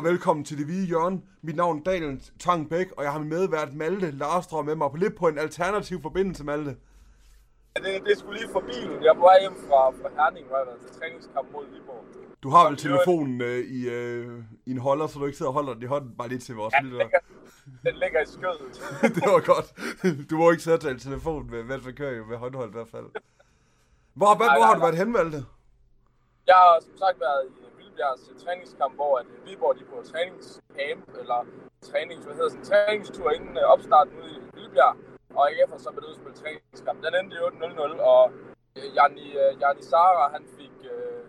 Og 0.00 0.04
velkommen 0.04 0.44
til 0.44 0.58
Det 0.58 0.66
Hvide 0.66 0.86
Hjørne. 0.86 1.22
Mit 1.42 1.56
navn 1.56 1.78
er 1.78 1.82
Daniel 1.82 2.22
Tang 2.38 2.68
Bæk, 2.70 2.86
og 2.96 3.04
jeg 3.04 3.12
har 3.12 3.18
min 3.18 3.28
medvært 3.28 3.74
Malte 3.74 4.10
Larstrøm 4.10 4.64
med 4.64 4.74
mig 4.74 4.90
på 4.90 4.96
lidt 4.96 5.16
på 5.16 5.28
en 5.28 5.38
alternativ 5.38 6.02
forbindelse, 6.02 6.44
Malte. 6.44 6.76
Ja, 7.76 7.80
det, 7.92 8.02
det 8.06 8.18
skulle 8.18 8.40
lige 8.40 8.52
fra 8.52 8.60
bilen. 8.60 9.02
Jeg 9.04 9.16
vej 9.18 9.40
hjem 9.40 9.52
fra, 9.68 9.90
fra 9.90 10.08
Herning, 10.16 10.46
hvor 10.46 10.56
jeg 10.56 10.64
har 10.66 10.70
været 10.72 10.80
til 10.86 11.00
træningskamp 11.00 11.48
mod 11.52 11.64
Viborg. 11.72 12.04
Du 12.42 12.50
har 12.50 12.62
vel 12.64 12.72
var- 12.72 12.76
telefonen 12.78 13.40
øh, 13.40 13.58
i, 13.58 13.88
øh, 13.88 14.42
i 14.66 14.70
en 14.70 14.78
holder, 14.78 15.06
så 15.06 15.18
du 15.18 15.24
ikke 15.26 15.38
sidder 15.38 15.50
og 15.50 15.54
holder 15.54 15.74
den 15.74 15.82
i 15.82 15.86
hånden 15.86 16.16
bare 16.18 16.28
lige 16.28 16.38
til 16.38 16.54
vores 16.54 16.74
Ja, 16.74 16.80
ligger, 16.82 17.18
den 17.86 17.94
ligger 18.02 18.20
i 18.20 18.26
skødet. 18.26 18.74
det 19.16 19.22
var 19.34 19.42
godt. 19.52 19.66
Du 20.30 20.36
må 20.36 20.50
ikke 20.50 20.62
sætte 20.62 20.98
telefonen 20.98 21.50
med, 21.50 21.64
mens 21.64 21.84
man 21.84 21.94
kører 21.94 22.16
jo 22.16 22.24
med 22.24 22.36
håndhold 22.36 22.68
i 22.68 22.72
hvert 22.72 22.88
fald. 22.88 23.06
Hvor, 24.14 24.34
hvor, 24.36 24.44
Nej, 24.44 24.56
hvor 24.56 24.64
har 24.64 24.74
du 24.74 24.80
været 24.80 24.96
hen, 24.98 25.12
Malte? 25.12 25.44
Jeg 26.46 26.54
har 26.54 26.78
som 26.80 26.96
sagt 26.98 27.20
været 27.20 27.42
i 27.48 27.69
Vildbjergs 28.00 28.28
øh, 28.30 28.36
træningskamp, 28.44 28.94
hvor 28.94 29.18
at 29.18 29.26
øh, 29.26 29.46
Viborg 29.46 29.74
de 29.78 29.84
på 29.84 29.96
træningscamp, 30.10 31.08
eller 31.20 31.40
trænings, 31.88 32.24
hvad 32.24 32.34
hedder 32.34 32.50
sådan, 32.50 32.64
træningstur 32.64 33.30
inden 33.30 33.56
øh, 33.56 33.64
opstarten 33.74 34.14
ude 34.22 34.32
i 34.36 34.40
Vildbjerg. 34.54 34.96
Og 35.36 35.42
AGF 35.50 35.70
så 35.78 35.88
og 36.10 36.14
spille 36.20 36.36
træningskamp. 36.42 36.98
Den 37.04 37.14
endte 37.20 37.36
i 37.36 37.38
8-0-0, 37.38 38.00
og 38.12 38.32
Jani, 38.96 39.26
Jani 39.60 39.82
Sara, 39.82 40.32
han 40.32 40.44
fik, 40.58 40.74
øh, 40.92 41.20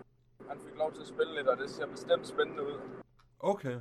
han 0.50 0.58
fik 0.64 0.74
lov 0.78 0.92
til 0.92 1.00
at 1.00 1.08
spille 1.14 1.34
lidt, 1.34 1.48
og 1.48 1.56
det 1.58 1.70
ser 1.70 1.86
bestemt 1.86 2.26
spændende 2.28 2.62
ud. 2.70 2.78
Okay. 3.40 3.76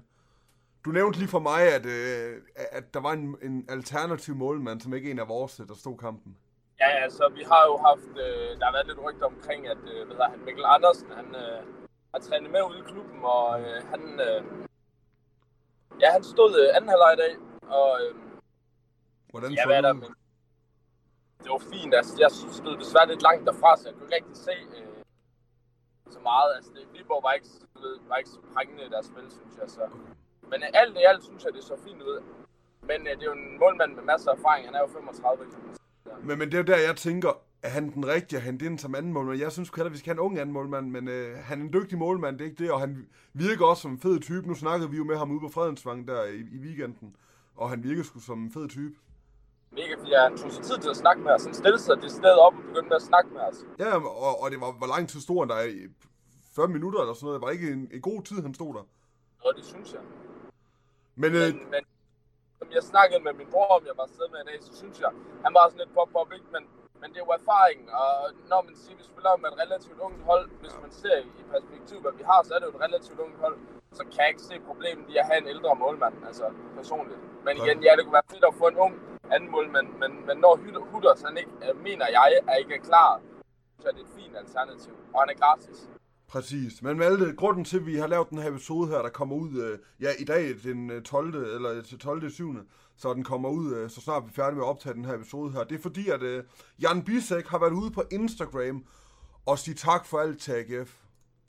Du 0.86 0.90
nævnte 0.90 1.20
lige 1.20 1.34
for 1.36 1.40
mig, 1.40 1.62
at, 1.78 1.86
øh, 1.86 2.42
at 2.72 2.94
der 2.94 3.02
var 3.02 3.12
en, 3.12 3.38
en 3.42 3.66
alternativ 3.70 4.36
målmand, 4.36 4.82
som 4.82 4.94
ikke 4.94 5.12
en 5.12 5.20
af 5.20 5.28
vores, 5.28 5.56
der 5.56 5.76
stod 5.84 5.98
kampen. 5.98 6.38
Ja, 6.80 6.90
altså, 7.06 7.24
vi 7.38 7.44
har 7.52 7.64
jo 7.70 7.76
haft, 7.88 8.14
øh, 8.26 8.50
der 8.60 8.66
har 8.66 8.74
været 8.78 8.88
lidt 8.88 9.02
rygter 9.06 9.26
omkring, 9.26 9.68
at 9.68 9.84
øh, 9.94 10.00
hvad 10.06 10.16
hedder 10.16 10.30
han, 10.30 10.40
Mikkel 10.46 10.66
Andersen, 10.66 11.08
han 11.20 11.28
øh, 11.36 11.81
har 12.14 12.20
trænet 12.20 12.52
med 12.52 12.62
ude 12.70 12.80
i 12.80 12.90
klubben, 12.92 13.20
og 13.24 13.62
øh, 13.62 13.78
han, 13.92 14.02
øh, 14.28 14.44
ja, 16.02 16.12
han 16.12 16.24
stod 16.24 16.52
øh, 16.62 16.76
anden 16.76 16.90
halvleg 16.90 17.14
i 17.14 17.22
dag, 17.24 17.34
og 17.80 17.90
øh, 18.02 18.16
Hvordan 19.30 19.52
så 19.52 19.64
hvad 19.66 19.78
er 19.78 19.82
der, 19.82 19.94
men 19.94 20.12
det 21.44 21.50
var 21.56 21.64
fint, 21.74 21.94
altså, 22.00 22.14
jeg 22.24 22.32
stod 22.60 22.78
desværre 22.84 23.08
lidt 23.08 23.24
langt 23.28 23.48
derfra, 23.50 23.78
så 23.78 23.84
jeg 23.88 23.94
kunne 23.96 24.06
ikke 24.06 24.16
rigtig 24.16 24.38
se 24.48 24.56
øh, 24.78 24.88
så 26.16 26.20
meget, 26.20 26.50
altså, 26.58 26.72
det, 26.76 26.84
Viborg 26.94 27.24
var 27.24 27.34
ikke, 27.38 27.48
ved, 27.84 27.96
var 28.10 28.18
ikke 28.22 28.30
så 28.30 28.42
prængende 28.54 28.84
i 28.86 28.90
deres 28.90 29.06
spil, 29.12 29.28
synes 29.38 29.56
jeg, 29.62 29.70
så. 29.78 29.84
Men 30.52 30.60
øh, 30.64 30.70
alt 30.82 30.98
i 30.98 31.04
alt 31.12 31.24
synes 31.24 31.44
jeg, 31.46 31.54
det 31.54 31.64
så 31.64 31.76
fint 31.88 32.02
ud. 32.02 32.18
Men 32.90 33.00
øh, 33.08 33.14
det 33.18 33.24
er 33.26 33.32
jo 33.32 33.38
en 33.44 33.60
målmand 33.60 33.92
med 33.98 34.04
masser 34.04 34.32
af 34.32 34.36
erfaring, 34.38 34.66
han 34.68 34.76
er 34.76 34.80
jo 34.80 34.88
35, 34.88 35.46
kan 35.52 35.60
man 35.66 35.76
sige. 35.76 36.26
Men, 36.28 36.40
men 36.40 36.52
det 36.52 36.60
er 36.60 36.64
der, 36.64 36.78
jeg 36.90 36.96
tænker, 37.08 37.32
er 37.64 37.70
han 37.70 37.94
den 37.94 38.08
rigtige 38.08 38.38
at 38.38 38.44
hente 38.44 38.66
ind 38.66 38.80
som 38.80 38.96
anden 38.96 39.14
målmand? 39.14 39.40
Jeg 39.40 39.52
synes 39.52 39.70
heller, 39.76 39.90
vi 39.90 39.98
skal 39.98 40.10
have 40.10 40.22
en 40.22 40.26
ung 40.26 40.40
anden 40.40 40.54
målmand, 40.54 40.92
men 40.92 41.08
øh, 41.08 41.38
han 41.38 41.60
er 41.60 41.64
en 41.64 41.74
dygtig 41.74 41.98
målmand, 41.98 42.38
det 42.38 42.46
er 42.46 42.50
ikke 42.50 42.64
det, 42.64 42.72
og 42.72 42.80
han 42.80 43.08
virker 43.34 43.66
også 43.66 43.82
som 43.82 43.92
en 43.92 44.00
fed 44.00 44.20
type. 44.20 44.48
Nu 44.48 44.56
snakkede 44.56 44.90
vi 44.92 44.98
jo 44.98 45.04
med 45.04 45.18
ham 45.18 45.32
ude 45.32 45.40
på 45.40 45.50
Fredensvang 45.50 46.08
der 46.08 46.24
i, 46.24 46.40
i 46.40 46.58
weekenden, 46.58 47.16
og 47.56 47.70
han 47.70 47.84
virker 47.84 48.04
sgu 48.04 48.20
som 48.20 48.44
en 48.44 48.52
fed 48.52 48.70
type. 48.70 48.96
Mega 49.72 49.96
fordi 50.00 50.12
han 50.14 50.38
tog 50.38 50.52
sig 50.52 50.64
tid 50.64 50.78
til 50.78 50.90
at 50.90 50.98
snakke 50.98 51.22
med 51.22 51.32
os. 51.32 51.44
Han 51.46 51.54
stillede 51.54 51.82
sig 51.82 51.98
det 52.02 52.12
sted 52.12 52.36
op 52.48 52.54
og 52.58 52.64
begyndte 52.64 52.90
med 52.90 52.96
at 52.96 53.02
snakke 53.02 53.30
med 53.34 53.42
os. 53.42 53.58
Ja, 53.80 53.90
og, 54.28 54.42
og 54.42 54.52
det 54.52 54.62
var, 54.62 54.72
hvor 54.72 54.88
lang 54.88 55.10
tid 55.10 55.20
stod 55.22 55.40
han 55.42 55.50
der? 55.50 55.62
I 55.62 55.78
40 56.56 56.68
minutter 56.68 57.00
eller 57.00 57.14
sådan 57.14 57.26
noget. 57.26 57.40
Det 57.40 57.46
var 57.46 57.52
ikke 57.58 57.72
en, 57.72 57.84
en 57.94 58.02
god 58.02 58.22
tid, 58.24 58.42
han 58.42 58.54
stod 58.54 58.74
der. 58.74 58.84
Og 59.46 59.52
det 59.58 59.66
synes 59.66 59.94
jeg. 59.94 60.02
Men, 61.16 61.32
øh, 61.36 61.48
Men, 61.48 61.56
men 61.74 61.84
som 62.60 62.68
jeg 62.78 62.84
snakkede 62.84 63.20
med 63.24 63.34
min 63.34 63.48
bror 63.54 63.70
om, 63.78 63.84
jeg 63.90 63.96
var 63.98 64.04
afsted 64.04 64.28
med 64.34 64.40
i 64.44 64.48
dag, 64.50 64.58
så 64.68 64.72
synes 64.82 65.00
jeg, 65.06 65.12
han 65.46 65.52
var 65.58 65.64
sådan 65.70 65.82
lidt 65.84 65.94
pop-pop, 65.98 66.30
ikke? 66.38 66.48
Men, 66.56 66.64
men 67.02 67.08
det 67.12 67.18
er 67.20 67.26
jo 67.28 67.34
erfaring, 67.42 67.80
og 68.02 68.12
når 68.52 68.62
man 68.68 68.76
siger, 68.82 68.96
at 68.96 69.00
vi 69.02 69.06
spiller 69.12 69.32
med 69.42 69.50
et 69.54 69.58
relativt 69.64 70.00
ungt 70.08 70.22
hold, 70.30 70.46
hvis 70.62 70.76
man 70.84 70.92
ser 71.02 71.18
i 71.40 71.44
perspektiv, 71.56 71.98
hvad 72.04 72.14
vi 72.20 72.24
har, 72.32 72.40
så 72.48 72.52
er 72.56 72.60
det 72.60 72.68
jo 72.70 72.74
et 72.78 72.82
relativt 72.88 73.20
ungt 73.26 73.38
hold, 73.44 73.58
så 73.98 74.04
kan 74.04 74.20
jeg 74.24 74.30
ikke 74.34 74.42
se 74.50 74.56
problemet 74.70 75.06
i 75.14 75.16
at 75.22 75.26
have 75.30 75.40
en 75.44 75.48
ældre 75.54 75.76
målmand, 75.84 76.16
altså 76.30 76.46
personligt. 76.80 77.20
Men 77.46 77.54
igen, 77.62 77.78
ja, 77.86 77.92
det 77.96 78.04
kunne 78.06 78.18
være 78.20 78.32
fedt 78.34 78.46
at 78.52 78.56
få 78.62 78.68
en 78.68 78.78
ung 78.86 78.94
anden 79.34 79.52
målmand, 79.52 79.88
men, 80.02 80.12
men 80.28 80.38
når 80.38 80.54
Hutter- 80.64 80.86
Hutters, 80.92 81.22
han 81.22 81.38
ikke, 81.38 81.52
øh, 81.66 81.84
mener 81.88 82.08
jeg, 82.18 82.30
er 82.48 82.56
ikke 82.56 82.76
er 82.76 82.84
klar, 82.90 83.22
så 83.80 83.88
er 83.88 83.92
det 83.92 84.02
et 84.02 84.14
fint 84.20 84.38
alternativ, 84.38 84.94
og 85.14 85.22
han 85.22 85.30
er 85.30 85.38
gratis. 85.44 85.90
Præcis. 86.32 86.82
Men 86.82 86.98
Malte, 86.98 87.36
grunden 87.36 87.66
til, 87.66 87.78
at 87.78 87.86
vi 87.86 87.96
har 87.96 88.08
lavet 88.08 88.30
den 88.30 88.38
her 88.38 88.50
episode 88.50 88.88
her, 88.88 89.02
der 89.02 89.10
kommer 89.10 89.36
ud, 89.36 89.62
øh, 89.62 89.80
ja, 90.02 90.10
i 90.20 90.24
dag 90.24 90.56
den 90.64 90.90
øh, 90.90 91.04
12. 91.04 91.36
eller 91.56 91.82
til 91.82 92.00
12. 92.00 92.30
7. 92.30 92.56
Så 92.98 93.14
den 93.14 93.24
kommer 93.24 93.50
ud, 93.50 93.74
øh, 93.74 93.90
så 93.90 94.02
snart 94.02 94.24
vi 94.24 94.30
er 94.30 94.34
færdige 94.34 94.56
med 94.56 94.64
at 94.64 94.70
optage 94.70 94.94
den 94.94 95.06
her 95.06 95.14
episode 95.14 95.52
her. 95.52 95.64
Det 95.64 95.78
er 95.78 95.82
fordi, 95.82 96.10
at 96.10 96.24
øh, 96.24 96.44
Jan 96.82 97.04
Bisek 97.04 97.48
har 97.48 97.60
været 97.60 97.72
ude 97.72 97.92
på 97.92 98.04
Instagram 98.12 98.86
og 99.46 99.60
sige 99.60 99.76
tak 99.76 100.06
for 100.06 100.20
alt 100.20 100.42
til 100.42 100.52
AGF. 100.52 100.94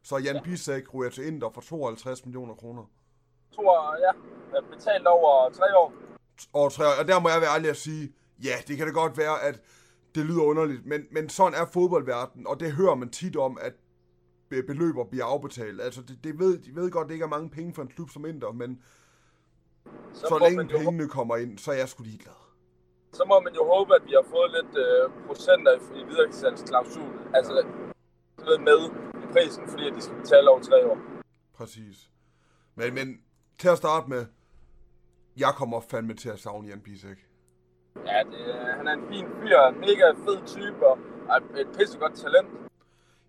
Så 0.02 0.18
Jan 0.18 0.34
ja. 0.36 0.42
Bisek 0.42 0.94
ryger 0.94 1.10
til 1.10 1.26
Inter 1.26 1.50
for 1.54 1.60
52 1.60 2.24
millioner 2.24 2.54
kroner. 2.54 2.82
tror, 3.54 3.96
ja, 4.06 4.12
øh, 4.58 4.70
betalt 4.70 5.06
over 5.06 5.50
tre 5.50 5.78
år. 5.78 5.92
Og, 6.52 6.72
tre, 6.72 6.84
og 7.00 7.08
der 7.08 7.20
må 7.20 7.28
jeg 7.28 7.40
være 7.40 7.54
ærlig 7.54 7.70
at 7.70 7.76
sige, 7.76 8.12
ja, 8.44 8.54
det 8.68 8.76
kan 8.76 8.86
det 8.86 8.94
godt 8.94 9.18
være, 9.18 9.42
at 9.42 9.60
det 10.14 10.26
lyder 10.26 10.42
underligt, 10.42 10.86
men, 10.86 11.04
men 11.10 11.28
sådan 11.28 11.60
er 11.60 11.66
fodboldverdenen, 11.72 12.46
og 12.46 12.60
det 12.60 12.72
hører 12.72 12.94
man 12.94 13.10
tit 13.10 13.36
om, 13.36 13.58
at 13.60 13.72
beløber 14.62 15.04
bliver 15.04 15.24
afbetalt. 15.24 15.80
Altså, 15.80 16.02
det, 16.02 16.18
det 16.24 16.38
ved, 16.38 16.58
de 16.58 16.74
ved 16.76 16.90
godt, 16.90 17.08
det 17.08 17.14
ikke 17.14 17.24
er 17.24 17.28
mange 17.28 17.50
penge 17.50 17.74
for 17.74 17.82
en 17.82 17.88
klub 17.88 18.10
som 18.10 18.26
Inter, 18.26 18.52
men 18.52 18.82
Så, 20.12 20.26
så 20.28 20.38
længe 20.38 20.56
man 20.56 20.66
jo, 20.66 20.78
pengene 20.78 21.08
kommer 21.08 21.36
ind, 21.36 21.58
så 21.58 21.72
er 21.72 21.76
jeg 21.76 21.88
sgu 21.88 22.02
ligeglad. 22.02 22.40
så 23.12 23.24
må 23.28 23.40
man 23.40 23.54
jo 23.54 23.64
håbe, 23.64 23.94
at 23.94 24.02
vi 24.06 24.12
har 24.12 24.26
fået 24.30 24.50
lidt 24.58 24.76
øh, 24.86 25.26
procenter 25.26 25.72
i, 25.72 26.00
i 26.00 26.04
videresalgsklausul. 26.04 27.12
Altså 27.34 27.66
med 28.60 28.80
i 29.24 29.26
prisen, 29.32 29.68
fordi 29.68 29.88
at 29.88 29.94
de 29.96 30.00
skal 30.02 30.16
betale 30.16 30.50
over 30.50 30.60
tre 30.60 30.86
år. 30.86 30.98
Præcis. 31.54 32.10
Men, 32.74 32.94
men 32.94 33.20
til 33.58 33.68
at 33.68 33.78
starte 33.78 34.08
med, 34.10 34.26
jeg 35.36 35.52
kommer 35.56 35.80
fandme 35.80 36.14
til 36.14 36.28
at 36.28 36.38
savne 36.38 36.68
Jan 36.68 36.80
Bisek. 36.80 37.28
Ja, 38.06 38.22
det, 38.30 38.54
han 38.76 38.88
er 38.88 38.92
en 38.92 39.08
fin 39.08 39.26
fyr, 39.26 39.70
mega 39.70 40.10
fed 40.24 40.46
type 40.46 40.86
og 40.86 40.98
et 41.60 41.68
pissegodt 41.78 42.14
talent. 42.14 42.48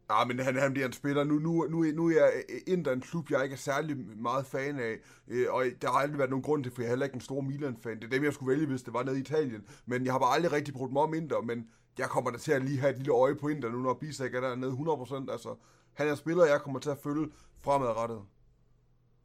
Ja, 0.10 0.26
men 0.26 0.40
han, 0.40 0.56
han 0.56 0.74
bliver 0.74 0.86
en 0.88 0.94
spiller. 0.94 1.24
Nu, 1.24 1.36
nu, 1.40 1.68
nu, 1.70 1.84
nu 1.84 2.08
er 2.10 2.14
jeg 2.14 2.32
Inter 2.68 2.92
en 2.92 3.02
klub, 3.02 3.32
jeg 3.32 3.44
ikke 3.44 3.54
er 3.54 3.58
særlig 3.58 3.98
meget 4.18 4.46
fan 4.46 4.80
af. 4.80 4.94
Øh, 5.28 5.46
Og 5.54 5.64
der 5.82 5.92
har 5.92 5.98
aldrig 6.00 6.18
været 6.18 6.30
nogen 6.30 6.44
grund 6.44 6.64
til, 6.64 6.72
for 6.74 6.82
jeg 6.82 6.88
er 6.88 6.90
heller 6.92 7.06
ikke 7.06 7.16
en 7.16 7.22
stor 7.22 7.42
Milan-fan. 7.42 7.96
Det 8.00 8.04
er 8.04 8.10
dem, 8.10 8.24
jeg 8.24 8.34
skulle 8.34 8.52
vælge, 8.54 8.68
hvis 8.68 8.82
det 8.84 8.94
var 8.94 9.04
nede 9.04 9.18
i 9.18 9.22
Italien. 9.22 9.68
Men 9.86 10.06
jeg 10.06 10.14
har 10.14 10.20
bare 10.20 10.36
aldrig 10.36 10.52
rigtig 10.52 10.74
brugt 10.74 10.94
mig 10.94 11.02
om 11.02 11.14
Inter. 11.14 11.42
Men 11.42 11.70
jeg 11.98 12.08
kommer 12.10 12.32
da 12.32 12.38
til 12.38 12.52
at 12.52 12.62
lige 12.66 12.80
have 12.80 12.92
et 12.92 12.98
lille 12.98 13.14
øje 13.14 13.36
på 13.36 13.48
Inter 13.48 13.70
nu, 13.70 13.78
når 13.78 13.94
Bisek 13.94 14.36
er 14.36 14.42
dernede 14.42 14.72
100%. 14.72 15.32
Altså, 15.32 15.56
han 15.94 16.08
er 16.08 16.12
en 16.12 16.18
spiller, 16.18 16.46
jeg 16.46 16.62
kommer 16.62 16.80
til 16.80 16.90
at 16.90 16.98
følge 16.98 17.28
fremadrettet. 17.62 18.22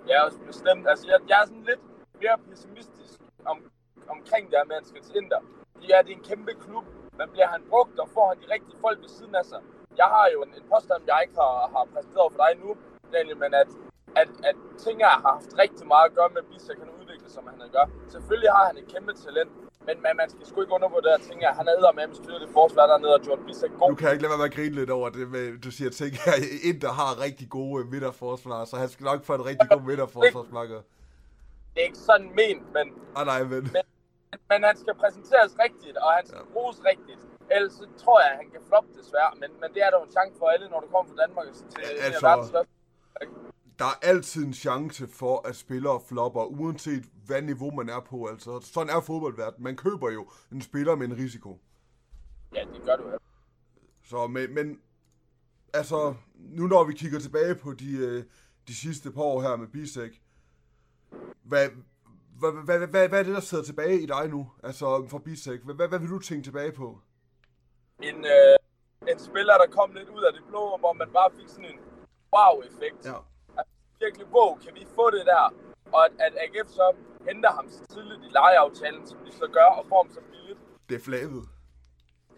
Ja, 0.08 0.24
også 0.26 0.38
bestemt, 0.46 0.88
altså 0.88 1.06
jeg, 1.06 1.18
jeg 1.28 1.42
er 1.42 1.46
sådan 1.46 1.64
lidt 1.70 1.80
mere 2.22 2.36
pessimistisk 2.50 3.20
om, 3.44 3.56
omkring 4.08 4.44
det 4.50 4.56
her 4.58 4.64
med, 4.68 4.76
at 4.76 4.80
han 4.82 4.88
skal 4.90 5.02
til 5.02 5.16
Inter. 5.22 5.40
Det 5.82 5.88
er, 5.96 6.02
det 6.02 6.12
er 6.12 6.16
en 6.16 6.24
kæmpe 6.30 6.52
klub, 6.64 6.84
men 7.18 7.26
bliver 7.34 7.48
han 7.54 7.62
brugt, 7.68 7.98
og 7.98 8.08
får 8.16 8.26
han 8.30 8.36
de 8.42 8.46
rigtige 8.54 8.78
folk 8.80 8.98
ved 9.04 9.08
siden 9.18 9.34
af 9.34 9.44
sig. 9.52 9.60
Jeg 10.02 10.08
har 10.16 10.26
jo 10.34 10.38
en, 10.46 10.52
en 10.58 10.64
påstand, 10.72 11.00
jeg 11.10 11.18
ikke 11.24 11.36
har, 11.42 11.54
har 11.74 11.84
præsenteret 11.94 12.28
for 12.32 12.40
dig 12.44 12.52
nu, 12.62 12.68
Daniel, 13.14 13.38
men 13.44 13.52
at, 13.62 13.70
at, 14.20 14.30
at 14.48 14.56
ting 14.84 14.96
har 15.04 15.20
haft 15.30 15.48
rigtig 15.62 15.86
meget 15.92 16.06
at 16.10 16.14
gøre 16.18 16.30
med, 16.34 16.40
at 16.44 16.48
Bisek 16.50 16.76
kan 16.82 16.90
udvikle, 17.00 17.28
som 17.36 17.42
han 17.50 17.56
gør. 17.76 17.86
Selvfølgelig 18.14 18.50
har 18.56 18.64
han 18.68 18.76
et 18.82 18.86
kæmpe 18.94 19.12
talent, 19.24 19.52
men 19.86 19.96
man, 20.04 20.12
man 20.22 20.28
skal 20.34 20.44
sgu 20.48 20.56
ikke 20.64 20.74
under 20.78 20.88
på 20.94 21.00
det 21.04 21.12
at 21.18 21.22
at 21.50 21.54
han 21.60 21.66
er 21.68 21.92
med 21.98 22.04
at 22.10 22.16
styre 22.22 22.40
det 22.44 22.50
forsvar 22.58 22.86
dernede, 22.92 23.14
og 23.18 23.20
Jordan 23.26 23.44
Bisek 23.48 23.70
god. 23.78 23.88
Nu 23.90 23.96
kan 24.00 24.06
ikke 24.14 24.22
lade 24.24 24.32
være 24.34 24.42
med 24.42 24.48
at 24.52 24.56
grine 24.58 24.74
lidt 24.80 24.90
over 24.98 25.08
det, 25.16 25.24
med, 25.34 25.44
du 25.66 25.70
siger 25.78 25.90
ting 26.00 26.12
her. 26.24 26.36
Inter 26.70 26.92
har 27.00 27.10
rigtig 27.26 27.46
gode 27.58 27.76
øh, 27.80 27.90
midterforsvar, 27.92 28.60
så 28.70 28.74
han 28.82 28.88
skal 28.94 29.04
nok 29.10 29.20
få 29.28 29.32
en 29.40 29.44
rigtig 29.50 29.68
god 29.74 29.82
midterforsvarsmakker. 29.90 30.80
Det 31.72 31.78
er 31.82 31.86
ikke 31.90 32.02
sådan 32.10 32.28
ment, 32.40 32.64
men 32.76 32.86
Ah, 33.18 33.26
nej, 33.32 33.40
men... 33.52 33.62
Men, 33.76 33.84
men 34.50 34.60
han 34.68 34.76
skal 34.82 34.94
præsenteres 35.02 35.52
rigtigt, 35.64 35.96
og 35.96 36.10
han 36.18 36.26
skal 36.26 36.44
bruges 36.54 36.78
rigtigt. 36.90 37.20
Ellers 37.50 37.72
så 37.72 37.86
tror 38.04 38.20
jeg, 38.20 38.30
at 38.30 38.36
han 38.36 38.50
kan 38.50 38.60
floppe 38.68 38.90
desværre. 38.98 39.32
Men, 39.40 39.50
men 39.60 39.68
det 39.74 39.80
er 39.86 39.90
der 39.90 39.98
jo 40.00 40.04
en 40.04 40.12
chance 40.18 40.38
for 40.38 40.46
alle, 40.46 40.68
når 40.68 40.80
du 40.80 40.86
kommer 40.86 41.08
fra 41.10 41.18
Danmark 41.22 41.46
til 41.54 41.66
Ja, 41.78 41.88
ja, 41.96 42.04
altså- 42.04 42.64
der 43.78 43.84
er 43.84 43.98
altid 44.02 44.44
en 44.44 44.52
chance 44.54 45.08
for, 45.08 45.48
at 45.48 45.56
spillere 45.56 46.00
flopper, 46.08 46.44
uanset 46.44 47.04
hvad 47.26 47.42
niveau 47.42 47.70
man 47.70 47.88
er 47.88 48.00
på. 48.00 48.26
Altså, 48.26 48.60
sådan 48.60 48.96
er 48.96 49.00
fodboldverden. 49.00 49.64
Man 49.64 49.76
køber 49.76 50.10
jo 50.10 50.30
en 50.52 50.62
spiller 50.62 50.94
med 50.94 51.06
en 51.06 51.16
risiko. 51.16 51.60
Ja, 52.54 52.64
det 52.74 52.82
gør 52.84 52.96
du 52.96 53.10
jo. 53.10 53.18
Så, 54.04 54.26
men, 54.26 54.54
men 54.54 54.80
altså, 55.74 56.14
nu 56.36 56.66
når 56.66 56.84
vi 56.84 56.92
kigger 56.92 57.18
tilbage 57.18 57.54
på 57.54 57.72
de, 57.72 57.96
øh, 57.96 58.24
de 58.68 58.74
sidste 58.74 59.12
par 59.12 59.22
år 59.22 59.42
her 59.42 59.56
med 59.56 59.66
Bisek, 59.68 60.22
hvad, 61.42 61.68
hvad, 62.38 62.52
hvad, 62.64 62.78
hvad, 62.86 63.08
hvad 63.08 63.18
er 63.18 63.22
det, 63.22 63.34
der 63.34 63.40
sidder 63.40 63.64
tilbage 63.64 64.00
i 64.00 64.06
dig 64.06 64.28
nu, 64.28 64.50
altså 64.62 65.06
for 65.08 65.18
Bisek? 65.18 65.60
Hvad, 65.60 65.74
hvad, 65.74 65.88
hvad 65.88 65.98
vil 65.98 66.10
du 66.10 66.18
tænke 66.18 66.44
tilbage 66.44 66.72
på? 66.72 67.00
En, 68.02 68.16
øh, 68.36 68.56
en 69.12 69.18
spiller, 69.28 69.54
der 69.62 69.68
kom 69.78 69.88
lidt 69.98 70.08
ud 70.16 70.22
af 70.28 70.32
det 70.32 70.42
blå, 70.50 70.76
hvor 70.82 70.92
man 70.92 71.10
bare 71.18 71.30
fik 71.38 71.48
sådan 71.48 71.64
en 71.74 71.80
wow-effekt. 72.34 73.00
Ja. 73.10 73.18
Altså, 73.58 73.72
virkelig, 74.00 74.26
wow, 74.36 74.50
kan 74.64 74.72
vi 74.74 74.86
få 74.98 75.10
det 75.10 75.24
der? 75.32 75.44
Og 75.94 76.00
at, 76.06 76.12
at 76.26 76.32
AGF 76.44 76.68
så 76.78 76.86
henter 77.28 77.50
ham 77.58 77.66
så 77.70 77.82
tidligt 77.94 78.20
i 78.28 78.30
lejeaftalen, 78.38 79.06
som 79.06 79.18
de 79.26 79.32
så 79.32 79.46
gør, 79.56 79.68
og 79.78 79.86
får 79.90 80.02
ham 80.02 80.10
så 80.12 80.20
billigt. 80.30 80.60
Det 80.88 80.94
er. 80.96 81.00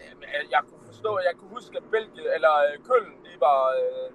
Jamen, 0.01 0.25
jeg- 0.51 0.65
kunne 0.69 0.87
forstå, 0.87 1.19
jeg 1.19 1.35
kunne 1.39 1.51
huske, 1.59 1.77
at 1.77 1.85
Belgien, 1.91 2.27
eller 2.37 2.55
øh, 2.67 2.75
Køln, 2.89 3.13
de 3.25 3.33
var, 3.41 3.61
øh, 3.81 4.07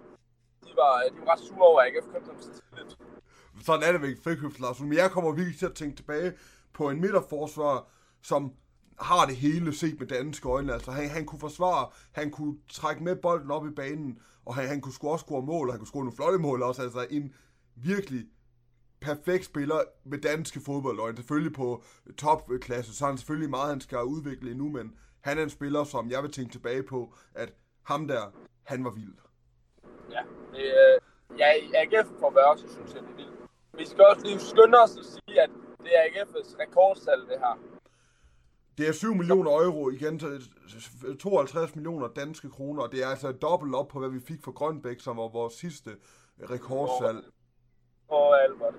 de 0.66 0.72
var, 0.82 0.92
de 1.14 1.18
var 1.26 1.32
ret 1.32 1.40
sure 1.40 1.68
over, 1.70 1.82
at 1.82 1.88
AGF 1.88 2.06
købte 2.14 2.28
ham 2.32 2.42
så 2.42 2.50
tidligt. 2.50 2.98
sådan 3.66 3.84
er 3.88 3.92
det 3.92 4.02
ved 4.02 4.16
frikøbsklausul. 4.24 4.88
Men 4.88 4.98
jeg 4.98 5.12
kommer 5.12 5.32
virkelig 5.32 5.60
til 5.60 5.66
at 5.66 5.76
tænke 5.76 5.96
tilbage 5.96 6.34
på 6.74 6.90
en 6.90 7.02
midterforsvar, 7.02 7.88
som 8.24 8.54
har 9.00 9.26
det 9.26 9.36
hele 9.36 9.74
set 9.74 10.00
med 10.00 10.08
danske 10.08 10.50
øjne. 10.50 10.74
Altså, 10.74 10.92
han, 10.92 11.10
han 11.10 11.26
kunne 11.26 11.40
forsvare, 11.40 11.90
han 12.12 12.32
kunne 12.32 12.58
trække 12.70 13.04
med 13.04 13.16
bolden 13.16 13.52
op 13.52 13.68
i 13.68 13.70
banen, 13.70 14.20
og 14.46 14.56
han, 14.56 14.68
han 14.68 14.82
kunne 14.82 14.94
score, 14.94 15.20
score 15.20 15.42
mål, 15.42 15.68
og 15.68 15.74
han 15.74 15.80
kunne 15.80 15.88
score 15.88 16.04
nogle 16.04 16.16
flotte 16.16 16.38
mål 16.38 16.64
også. 16.64 16.82
Altså, 16.82 17.08
en 17.10 17.34
virkelig 17.76 18.26
perfekt 19.02 19.46
spiller 19.46 19.80
med 20.04 20.18
danske 20.18 20.60
fodboldøjne. 20.60 21.18
Selvfølgelig 21.18 21.54
på 21.54 21.84
topklasse, 22.18 22.96
så 22.96 23.06
er 23.06 23.10
han 23.10 23.18
selvfølgelig 23.18 23.50
meget, 23.50 23.70
han 23.70 23.82
skal 23.82 24.04
udvikle 24.04 24.52
endnu, 24.52 24.70
men 24.70 24.98
han 25.22 25.38
er 25.38 25.44
en 25.44 25.50
spiller, 25.50 25.84
som 25.84 26.12
jeg 26.12 26.24
vil 26.24 26.32
tænke 26.32 26.52
tilbage 26.52 26.84
på, 26.84 27.14
at 27.36 27.54
ham 27.84 28.08
der, 28.08 28.34
han 28.64 28.84
var 28.84 28.92
vild. 28.92 29.16
Ja, 30.12 30.22
det, 30.52 30.64
øh, 30.64 31.00
ja, 31.40 31.48
AGF 31.82 32.08
for 32.20 32.28
at 32.28 32.36
være 32.36 32.52
også, 32.52 32.68
synes 32.68 32.94
jeg, 32.94 33.02
det 33.02 33.10
er 33.10 33.16
vildt. 33.16 33.32
Vi 33.78 33.86
skal 33.86 34.06
også 34.06 34.26
lige 34.26 34.40
skynde 34.40 34.78
os 34.84 34.98
at 34.98 35.06
sige, 35.06 35.42
at 35.42 35.50
det 35.84 35.92
er 35.98 36.04
AGF's 36.08 36.60
rekordtal, 36.60 37.20
det 37.30 37.38
her. 37.40 37.75
Det 38.78 38.88
er 38.88 38.92
7 38.92 39.16
millioner 39.16 39.52
euro, 39.52 39.90
igen 39.90 40.20
til 40.20 40.52
52 41.20 41.76
millioner 41.76 42.08
danske 42.08 42.50
kroner, 42.50 42.84
og 42.84 42.92
det 42.92 43.04
er 43.04 43.08
altså 43.08 43.32
dobbelt 43.32 43.76
op 43.76 43.88
på, 43.88 44.00
hvad 44.00 44.10
vi 44.10 44.20
fik 44.20 44.44
for 44.44 44.52
Grønbæk, 44.52 45.00
som 45.00 45.18
var 45.18 45.28
vores 45.28 45.54
sidste 45.54 45.92
rekordsalg. 46.50 47.26
Og 48.08 48.44
Albert. 48.44 48.74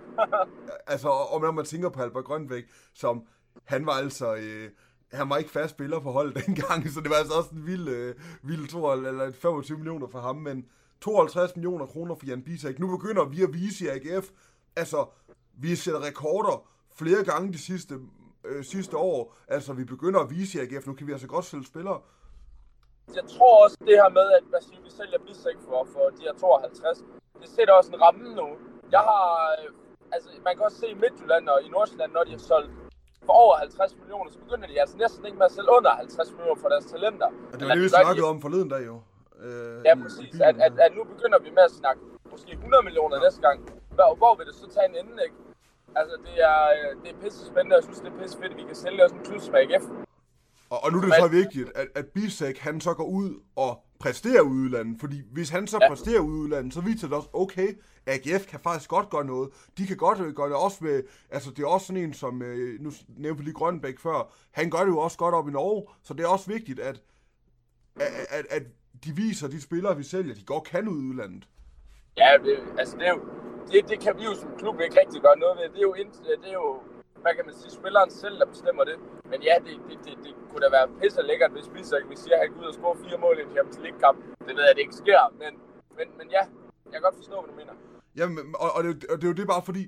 altså, 0.87 1.09
og 1.09 1.41
når 1.41 1.51
man 1.51 1.65
tænker 1.65 1.89
på 1.89 2.03
Albert 2.03 2.25
Grønbæk, 2.25 2.65
som 2.95 3.27
han 3.65 3.87
var 3.87 3.93
altså... 3.93 4.35
Øh, 4.35 4.71
han 5.13 5.31
var 5.31 5.37
ikke 5.37 5.51
fast 5.51 5.71
spiller 5.71 6.01
på 6.01 6.11
holdet 6.11 6.37
dengang, 6.47 6.91
så 6.91 7.01
det 7.01 7.11
var 7.11 7.17
altså 7.17 7.35
også 7.35 7.51
en 7.51 7.67
vild, 7.67 7.89
øh, 7.89 8.15
vild 8.43 8.69
22, 8.69 9.09
eller 9.09 9.33
25 9.33 9.79
millioner 9.79 10.07
for 10.09 10.21
ham, 10.21 10.37
men 10.37 10.67
52 11.01 11.57
millioner 11.57 11.87
kroner 11.87 12.15
for 12.15 12.27
Jan 12.27 12.43
Bisek. 12.43 12.79
Nu 12.79 12.97
begynder 12.97 13.25
vi 13.25 13.43
at 13.43 13.55
vise 13.55 13.85
i 13.85 13.89
AGF, 13.89 14.31
altså, 14.77 15.07
vi 15.55 15.77
sætter 15.77 16.07
rekorder 16.07 16.69
flere 16.97 17.25
gange 17.25 17.53
de 17.53 17.59
sidste, 17.59 17.95
øh, 18.49 18.65
sidste 18.65 18.97
år. 18.97 19.37
Altså, 19.49 19.73
vi 19.73 19.85
begynder 19.85 20.21
at 20.21 20.31
vise 20.31 20.53
i 20.59 20.61
AGF, 20.63 20.87
nu 20.87 20.95
kan 20.95 21.07
vi 21.07 21.13
altså 21.13 21.29
godt 21.35 21.45
sælge 21.45 21.67
spillere. 21.67 22.01
Jeg 23.15 23.25
tror 23.35 23.65
også 23.65 23.77
det 23.89 23.97
her 24.03 24.11
med, 24.19 24.27
at 24.39 24.45
hvad 24.51 24.61
siger, 24.69 24.81
vi 24.87 24.91
sælger 24.99 25.19
Bisek 25.27 25.59
for, 25.69 25.81
for 25.95 26.05
de 26.17 26.23
her 26.27 26.35
52, 26.35 27.05
det 27.43 27.49
sætter 27.57 27.75
også 27.75 27.91
en 27.95 28.01
ramme 28.05 28.35
nu. 28.41 28.49
Jeg 28.97 29.03
har, 29.11 29.27
øh, 29.59 29.69
altså, 30.15 30.29
man 30.45 30.53
kan 30.57 30.65
også 30.69 30.79
se 30.83 30.89
i 30.95 30.99
Midtjylland 31.05 31.45
og 31.49 31.59
i 31.67 31.69
Nordsjælland, 31.69 32.13
når 32.13 32.25
de 32.25 32.31
har 32.31 32.45
solgt 32.53 32.71
for 33.27 33.35
over 33.45 33.55
50 33.57 33.97
millioner, 34.01 34.31
så 34.31 34.39
begynder 34.45 34.67
de 34.71 34.81
altså 34.83 34.97
næsten 35.03 35.23
ikke 35.29 35.39
med 35.39 35.47
at 35.51 35.55
sælge 35.57 35.71
under 35.79 35.91
50 35.91 36.33
millioner 36.33 36.61
for 36.63 36.69
deres 36.69 36.87
talenter. 36.93 37.29
Og 37.53 37.57
det 37.59 37.65
var 37.69 37.75
det, 37.75 37.83
vi 37.83 37.89
snakkede 37.89 38.27
om 38.35 38.41
forleden 38.47 38.69
dag 38.75 38.83
jo. 38.91 38.97
Øh, 39.45 39.79
ja, 39.89 39.95
præcis. 40.05 40.33
At, 40.49 40.57
at, 40.67 40.73
at, 40.85 40.91
nu 40.99 41.03
begynder 41.13 41.39
vi 41.47 41.51
med 41.59 41.65
at 41.71 41.75
snakke 41.81 42.01
måske 42.33 42.53
100 42.53 42.83
millioner 42.89 43.17
næste 43.27 43.41
gang. 43.47 43.59
Hvor, 43.97 44.15
hvor 44.21 44.33
vil 44.39 44.47
det 44.47 44.55
så 44.55 44.67
tage 44.75 44.87
en 44.91 44.97
ende, 45.03 45.17
ikke? 45.27 45.37
Altså, 46.01 46.17
det 46.27 46.37
er, 46.51 46.61
øh, 46.77 47.03
det 47.03 47.09
er 47.15 47.19
pisse 47.23 47.47
spændende, 47.47 47.75
og 47.75 47.79
jeg 47.81 47.85
synes, 47.85 48.01
det 48.01 48.09
er 48.13 48.19
pisse 48.23 48.39
fedt, 48.39 48.53
at 48.53 48.57
vi 48.57 48.63
kan 48.63 48.75
sælge 48.75 49.05
også 49.05 49.17
en 49.17 49.25
klud 49.25 49.41
som 49.41 49.55
AGF. 49.55 49.85
Og, 50.71 50.85
og 50.85 50.93
nu 50.93 50.99
er 50.99 51.03
det 51.03 51.15
så 51.21 51.29
vigtigt, 51.29 51.69
at, 51.75 51.89
at 51.95 52.07
Bisek, 52.07 52.59
han 52.59 52.81
så 52.81 52.95
går 52.95 53.05
ud 53.05 53.41
og 53.57 53.85
præsterer 53.99 54.41
ude 54.41 54.63
i 54.63 54.65
udlandet. 54.65 55.01
Fordi 55.01 55.23
hvis 55.33 55.49
han 55.49 55.67
så 55.67 55.79
ja. 55.83 55.89
præsterer 55.89 56.21
ude 56.21 56.39
i 56.39 56.41
udlandet, 56.41 56.75
så 56.75 56.81
viser 56.81 57.07
det 57.09 57.17
også, 57.17 57.29
okay, 57.33 57.69
AGF 58.07 58.47
kan 58.47 58.61
faktisk 58.61 58.91
godt 58.91 59.11
gøre 59.11 59.25
noget. 59.25 59.51
De 59.79 59.87
kan 59.87 59.97
godt 59.97 60.37
gøre 60.37 60.49
det 60.49 60.57
også 60.57 60.85
med, 60.85 61.03
altså 61.31 61.51
det 61.51 61.63
er 61.63 61.67
også 61.67 61.87
sådan 61.87 62.03
en 62.03 62.15
som, 62.15 62.43
øh, 62.43 62.81
nu 62.81 62.93
nævnte 63.09 63.39
vi 63.39 63.45
lige 63.45 63.55
Grønbæk 63.55 63.99
før, 63.99 64.33
han 64.51 64.71
gør 64.71 64.79
det 64.79 64.89
jo 64.89 64.99
også 64.99 65.19
godt 65.19 65.35
op 65.35 65.49
i 65.49 65.53
Norge, 65.53 65.87
så 66.03 66.15
det 66.15 66.25
er 66.25 66.29
også 66.29 66.47
vigtigt, 66.47 66.81
at, 66.81 67.03
at, 67.97 68.27
at, 68.31 68.47
at 68.51 68.63
de 69.05 69.17
viser, 69.17 69.49
de 69.49 69.61
spillere, 69.61 69.97
vi 69.97 70.03
sælger, 70.03 70.35
de 70.35 70.45
godt 70.45 70.65
kan 70.65 70.89
ud 70.89 71.03
i 71.03 71.07
udlandet. 71.07 71.49
Ja, 72.23 72.31
det, 72.45 72.57
altså 72.81 72.97
det 72.99 73.07
er 73.09 73.15
jo, 73.17 73.21
det, 73.71 73.89
det 73.91 73.99
kan 74.01 74.19
vi 74.19 74.25
jo 74.25 74.35
som 74.35 74.51
klub 74.59 74.81
ikke 74.81 75.01
rigtig 75.01 75.21
gøre 75.23 75.39
noget 75.39 75.55
ved. 75.59 75.65
Det 75.75 75.79
er 75.83 75.89
jo, 75.91 75.95
det 76.43 76.51
er 76.55 76.59
jo 76.63 76.81
hvad 77.23 77.35
kan 77.37 77.47
man 77.49 77.55
sige, 77.61 77.71
spilleren 77.81 78.11
selv, 78.11 78.39
der 78.41 78.47
bestemmer 78.55 78.85
det. 78.85 78.97
Men 79.31 79.39
ja, 79.49 79.55
det, 79.67 79.75
det, 79.89 79.97
det, 80.05 80.15
det 80.25 80.33
kunne 80.51 80.63
da 80.65 80.71
være 80.79 80.89
pisse 81.01 81.23
lækkert, 81.23 81.53
hvis 81.57 81.69
vi 81.75 81.81
så 81.91 81.97
vi 82.13 82.17
siger, 82.17 82.35
at 82.37 82.41
han 82.43 82.51
går 82.53 82.61
ud 82.63 82.67
og 82.73 82.75
score 82.75 82.97
fire 83.05 83.19
mål 83.25 83.39
i 83.39 83.43
en 83.43 83.53
Champions 83.55 83.79
League-kamp. 83.85 84.19
Det 84.47 84.53
ved 84.57 84.63
jeg, 84.67 84.73
at 84.73 84.77
det 84.77 84.83
ikke 84.87 85.01
sker, 85.05 85.21
men, 85.43 85.53
men, 85.99 86.07
men 86.19 86.27
ja, 86.37 86.43
jeg 86.85 86.93
kan 86.93 87.03
godt 87.07 87.17
forstå, 87.23 87.37
hvad 87.41 87.49
du 87.53 87.57
mener. 87.63 87.75
Jamen, 88.17 88.39
og, 88.65 88.71
og, 88.77 88.81
det, 88.85 88.93
og 89.11 89.17
det 89.19 89.25
er 89.25 89.33
jo 89.33 89.39
det 89.41 89.47
bare 89.55 89.63
fordi, 89.63 89.83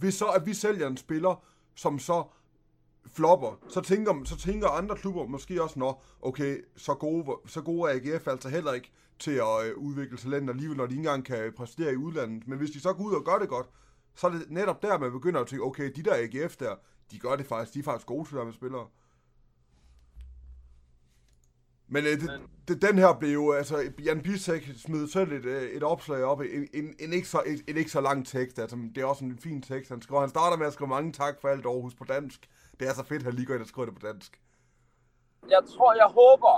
hvis 0.00 0.14
så 0.14 0.26
at 0.36 0.42
vi 0.46 0.54
sælger 0.54 0.86
en 0.86 0.96
spiller, 0.96 1.34
som 1.76 1.98
så 1.98 2.18
flopper, 3.06 3.58
så 3.68 3.80
tænker, 3.80 4.24
så 4.24 4.36
tænker 4.36 4.68
andre 4.68 4.96
klubber 4.96 5.26
måske 5.26 5.62
også, 5.62 5.78
nå, 5.78 6.00
okay, 6.22 6.64
så 6.76 6.94
gode, 6.94 7.26
så 7.46 7.62
gode 7.62 7.90
er 7.90 7.94
AGF 7.94 8.28
altså 8.28 8.48
heller 8.48 8.72
ikke 8.72 8.92
til 9.18 9.30
at 9.30 9.66
øh, 9.66 9.76
udvikle 9.76 10.16
talenter 10.16 10.52
alligevel, 10.52 10.76
når 10.76 10.86
de 10.86 10.92
ikke 10.92 11.00
engang 11.00 11.24
kan 11.24 11.52
præstere 11.56 11.92
i 11.92 11.96
udlandet. 11.96 12.48
Men 12.48 12.58
hvis 12.58 12.70
de 12.70 12.80
så 12.80 12.92
går 12.92 13.04
ud 13.04 13.14
og 13.14 13.24
gør 13.24 13.38
det 13.38 13.48
godt, 13.48 13.66
så 14.14 14.26
er 14.26 14.30
det 14.30 14.50
netop 14.50 14.82
der, 14.82 14.98
man 14.98 15.12
begynder 15.12 15.40
at 15.40 15.46
tænke, 15.46 15.64
okay, 15.64 15.92
de 15.96 16.02
der 16.02 16.14
AGF 16.14 16.56
der, 16.56 16.74
de 17.10 17.18
gør 17.18 17.36
det 17.36 17.46
faktisk, 17.46 17.74
de 17.74 17.78
er 17.78 17.82
faktisk 17.82 18.06
gode 18.06 18.28
til 18.28 18.36
at 18.36 18.44
med 18.44 18.52
spillere. 18.52 18.86
Men 21.88 22.04
øh, 22.04 22.20
det, 22.20 22.40
det, 22.68 22.82
den 22.82 22.98
her 22.98 23.18
blev 23.18 23.32
jo, 23.32 23.52
altså, 23.52 23.92
Jan 24.04 24.22
Bisek 24.22 24.70
smed 24.76 25.08
selv 25.08 25.32
et, 25.32 25.44
øh, 25.44 25.62
et 25.62 25.82
opslag 25.82 26.24
op, 26.24 26.40
en, 26.40 26.68
en, 26.74 26.94
en, 26.98 27.12
ikke 27.12 27.28
så, 27.28 27.42
en, 27.46 27.60
en 27.68 27.76
ikke 27.76 27.90
så 27.90 28.00
lang 28.00 28.26
tekst, 28.26 28.58
altså, 28.58 28.76
det 28.94 28.98
er 28.98 29.04
også 29.04 29.24
en 29.24 29.38
fin 29.38 29.62
tekst, 29.62 29.90
han 29.90 30.02
skriver, 30.02 30.20
han 30.20 30.30
starter 30.30 30.56
med 30.56 30.66
at 30.66 30.72
skrive 30.72 30.88
mange 30.88 31.12
tak 31.12 31.34
for 31.40 31.48
alt 31.48 31.66
Aarhus 31.66 31.94
på 31.94 32.04
dansk. 32.04 32.48
Det 32.80 32.88
er 32.88 32.94
så 32.94 33.04
fedt, 33.10 33.22
at 33.22 33.28
han 33.28 33.34
lige 33.34 33.46
går 33.46 33.54
ind 33.54 33.66
og 33.66 33.72
skriver 33.72 33.86
det 33.86 33.94
på 33.98 34.06
dansk. 34.10 34.30
Jeg 35.54 35.62
tror, 35.72 35.90
jeg 36.02 36.08
håber, 36.20 36.54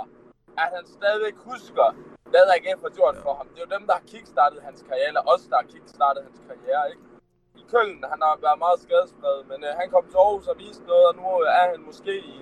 at 0.61 0.67
han 0.75 0.85
stadigvæk 0.97 1.35
husker, 1.51 1.87
hvad 2.31 2.45
AGF 2.55 2.81
har 2.85 2.93
gjort 2.99 3.15
ja. 3.15 3.23
for 3.25 3.33
ham. 3.39 3.47
Det 3.49 3.57
er 3.61 3.65
jo 3.67 3.71
dem, 3.77 3.85
der 3.87 3.93
har 3.99 4.05
kickstartet 4.13 4.59
hans 4.67 4.79
karriere, 4.87 5.07
eller 5.11 5.23
os, 5.33 5.43
der 5.51 5.57
har 5.61 5.67
kickstartet 5.73 6.23
hans 6.27 6.39
karriere, 6.47 6.83
ikke? 6.93 7.03
i 7.61 7.63
Køln. 7.71 8.03
Han 8.13 8.19
har 8.25 8.35
været 8.45 8.59
meget 8.65 8.79
skadespredet, 8.85 9.43
men 9.51 9.59
øh, 9.67 9.71
han 9.79 9.87
kom 9.93 10.05
til 10.11 10.19
Aarhus 10.23 10.47
og 10.51 10.57
viste 10.63 10.83
noget, 10.91 11.05
og 11.09 11.15
nu 11.19 11.23
er 11.59 11.65
han 11.71 11.81
måske 11.89 12.13
i 12.33 12.35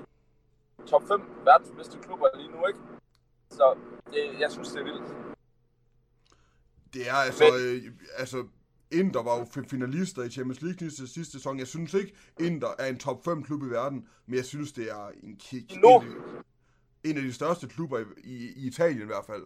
top 0.91 1.03
5 1.07 1.21
verdens 1.49 1.71
bedste 1.77 1.95
klubber 2.05 2.27
lige 2.39 2.51
nu, 2.55 2.59
ikke? 2.69 2.81
Så 3.57 3.65
det, 4.13 4.21
jeg 4.43 4.49
synes, 4.55 4.69
det 4.73 4.79
er 4.83 4.87
vildt. 4.91 5.09
Det 6.93 7.03
er 7.11 7.17
altså, 7.27 7.43
men, 7.43 7.53
øh, 7.63 7.91
altså 8.21 8.37
Inter 8.91 9.23
var 9.23 9.35
jo 9.39 9.45
finalister 9.73 10.23
i 10.23 10.29
Champions 10.29 10.61
League 10.61 10.79
sidste, 10.79 11.07
sidste 11.07 11.31
sæson. 11.31 11.59
Jeg 11.59 11.67
synes 11.67 11.93
ikke, 11.93 12.13
Inter 12.39 12.71
er 12.79 12.87
en 12.87 12.99
top 12.99 13.23
5 13.25 13.43
klub 13.43 13.63
i 13.63 13.69
verden, 13.69 14.07
men 14.25 14.35
jeg 14.35 14.45
synes, 14.45 14.71
det 14.71 14.91
er 14.91 15.05
en, 15.23 15.35
kick, 15.37 15.71
en, 15.75 15.83
en 17.03 17.17
af 17.17 17.23
de 17.23 17.33
største 17.33 17.67
klubber 17.67 17.97
i, 17.99 18.03
i, 18.23 18.35
i 18.55 18.67
Italien 18.67 19.01
i 19.01 19.05
hvert 19.05 19.25
fald. 19.25 19.43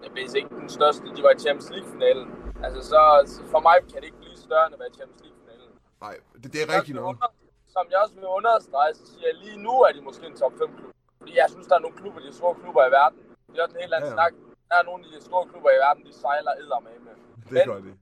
Det 0.00 0.06
er 0.06 0.36
ikke 0.36 0.54
den 0.64 0.68
største. 0.78 1.04
De 1.16 1.20
var 1.26 1.32
i 1.36 1.38
Champions 1.44 1.70
League-finalen. 1.74 2.28
Altså, 2.64 2.80
så, 2.90 2.98
for 3.52 3.60
mig 3.68 3.76
kan 3.90 3.98
det 4.00 4.06
ikke 4.10 4.20
blive 4.24 4.36
større 4.46 4.64
end 4.66 4.74
at 4.76 4.80
være 4.82 4.90
i 4.94 4.96
Champions 4.98 5.22
League-finalen. 5.24 5.70
Nej, 6.06 6.14
det, 6.42 6.48
det 6.52 6.60
er 6.64 6.68
rigtigt 6.76 6.96
noget. 7.00 7.16
som 7.76 7.84
jeg 7.90 7.98
også 8.04 8.14
vil 8.20 8.28
understrege, 8.38 8.92
så 9.00 9.04
siger 9.10 9.24
jeg, 9.30 9.36
lige 9.44 9.58
nu 9.66 9.74
er 9.86 9.90
de 9.96 10.00
måske 10.08 10.24
en 10.32 10.36
top 10.42 10.54
5 10.58 10.76
klub. 10.78 10.92
Fordi 11.20 11.32
jeg 11.40 11.48
synes, 11.54 11.66
der 11.70 11.76
er 11.78 11.82
nogle 11.84 11.96
klubber, 12.00 12.20
de 12.26 12.32
store 12.40 12.54
klubber 12.62 12.82
i 12.88 12.92
verden. 13.00 13.20
Det 13.50 13.58
er 13.58 13.64
også 13.66 13.76
en 13.76 13.82
helt 13.84 13.94
anden 13.96 14.10
ja, 14.10 14.16
ja. 14.16 14.18
snak. 14.18 14.32
Der 14.70 14.76
er 14.80 14.84
nogle 14.90 15.00
af 15.06 15.10
de 15.14 15.20
store 15.28 15.44
klubber 15.50 15.70
i 15.76 15.80
verden, 15.86 16.02
de 16.08 16.12
sejler 16.24 16.52
edder 16.62 16.80
med. 16.86 16.96
med. 17.06 17.14
Det 17.48 17.52
Men, 17.56 17.64
gør 17.70 17.80
de. 17.86 17.92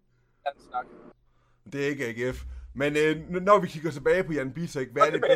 Anden 0.49 0.62
snak. 0.71 0.87
Det 1.73 1.85
er 1.85 1.88
ikke 1.88 2.07
AGF. 2.07 2.45
Men 2.75 2.97
øh, 2.97 3.31
når 3.31 3.59
vi 3.59 3.67
kigger 3.67 3.90
tilbage 3.90 4.25
på 4.25 4.33
Jan 4.33 4.52
Bisek, 4.52 4.88
hvad 4.93 5.02
er 5.02 5.11
det, 5.11 5.23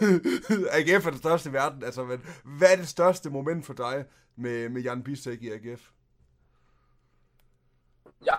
det 0.00 0.68
AGF 0.76 1.06
er 1.06 1.10
det 1.10 1.18
største 1.18 1.50
i 1.50 1.52
verden, 1.52 1.84
altså, 1.84 2.04
men 2.04 2.18
hvad 2.44 2.72
er 2.72 2.76
det 2.76 2.88
største 2.88 3.30
moment 3.30 3.66
for 3.66 3.74
dig 3.74 4.04
med, 4.36 4.68
med 4.68 4.82
Jan 4.82 5.02
Bisek 5.02 5.42
i 5.42 5.50
AGF? 5.50 5.90
Ja, 8.26 8.34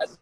altså, 0.00 0.18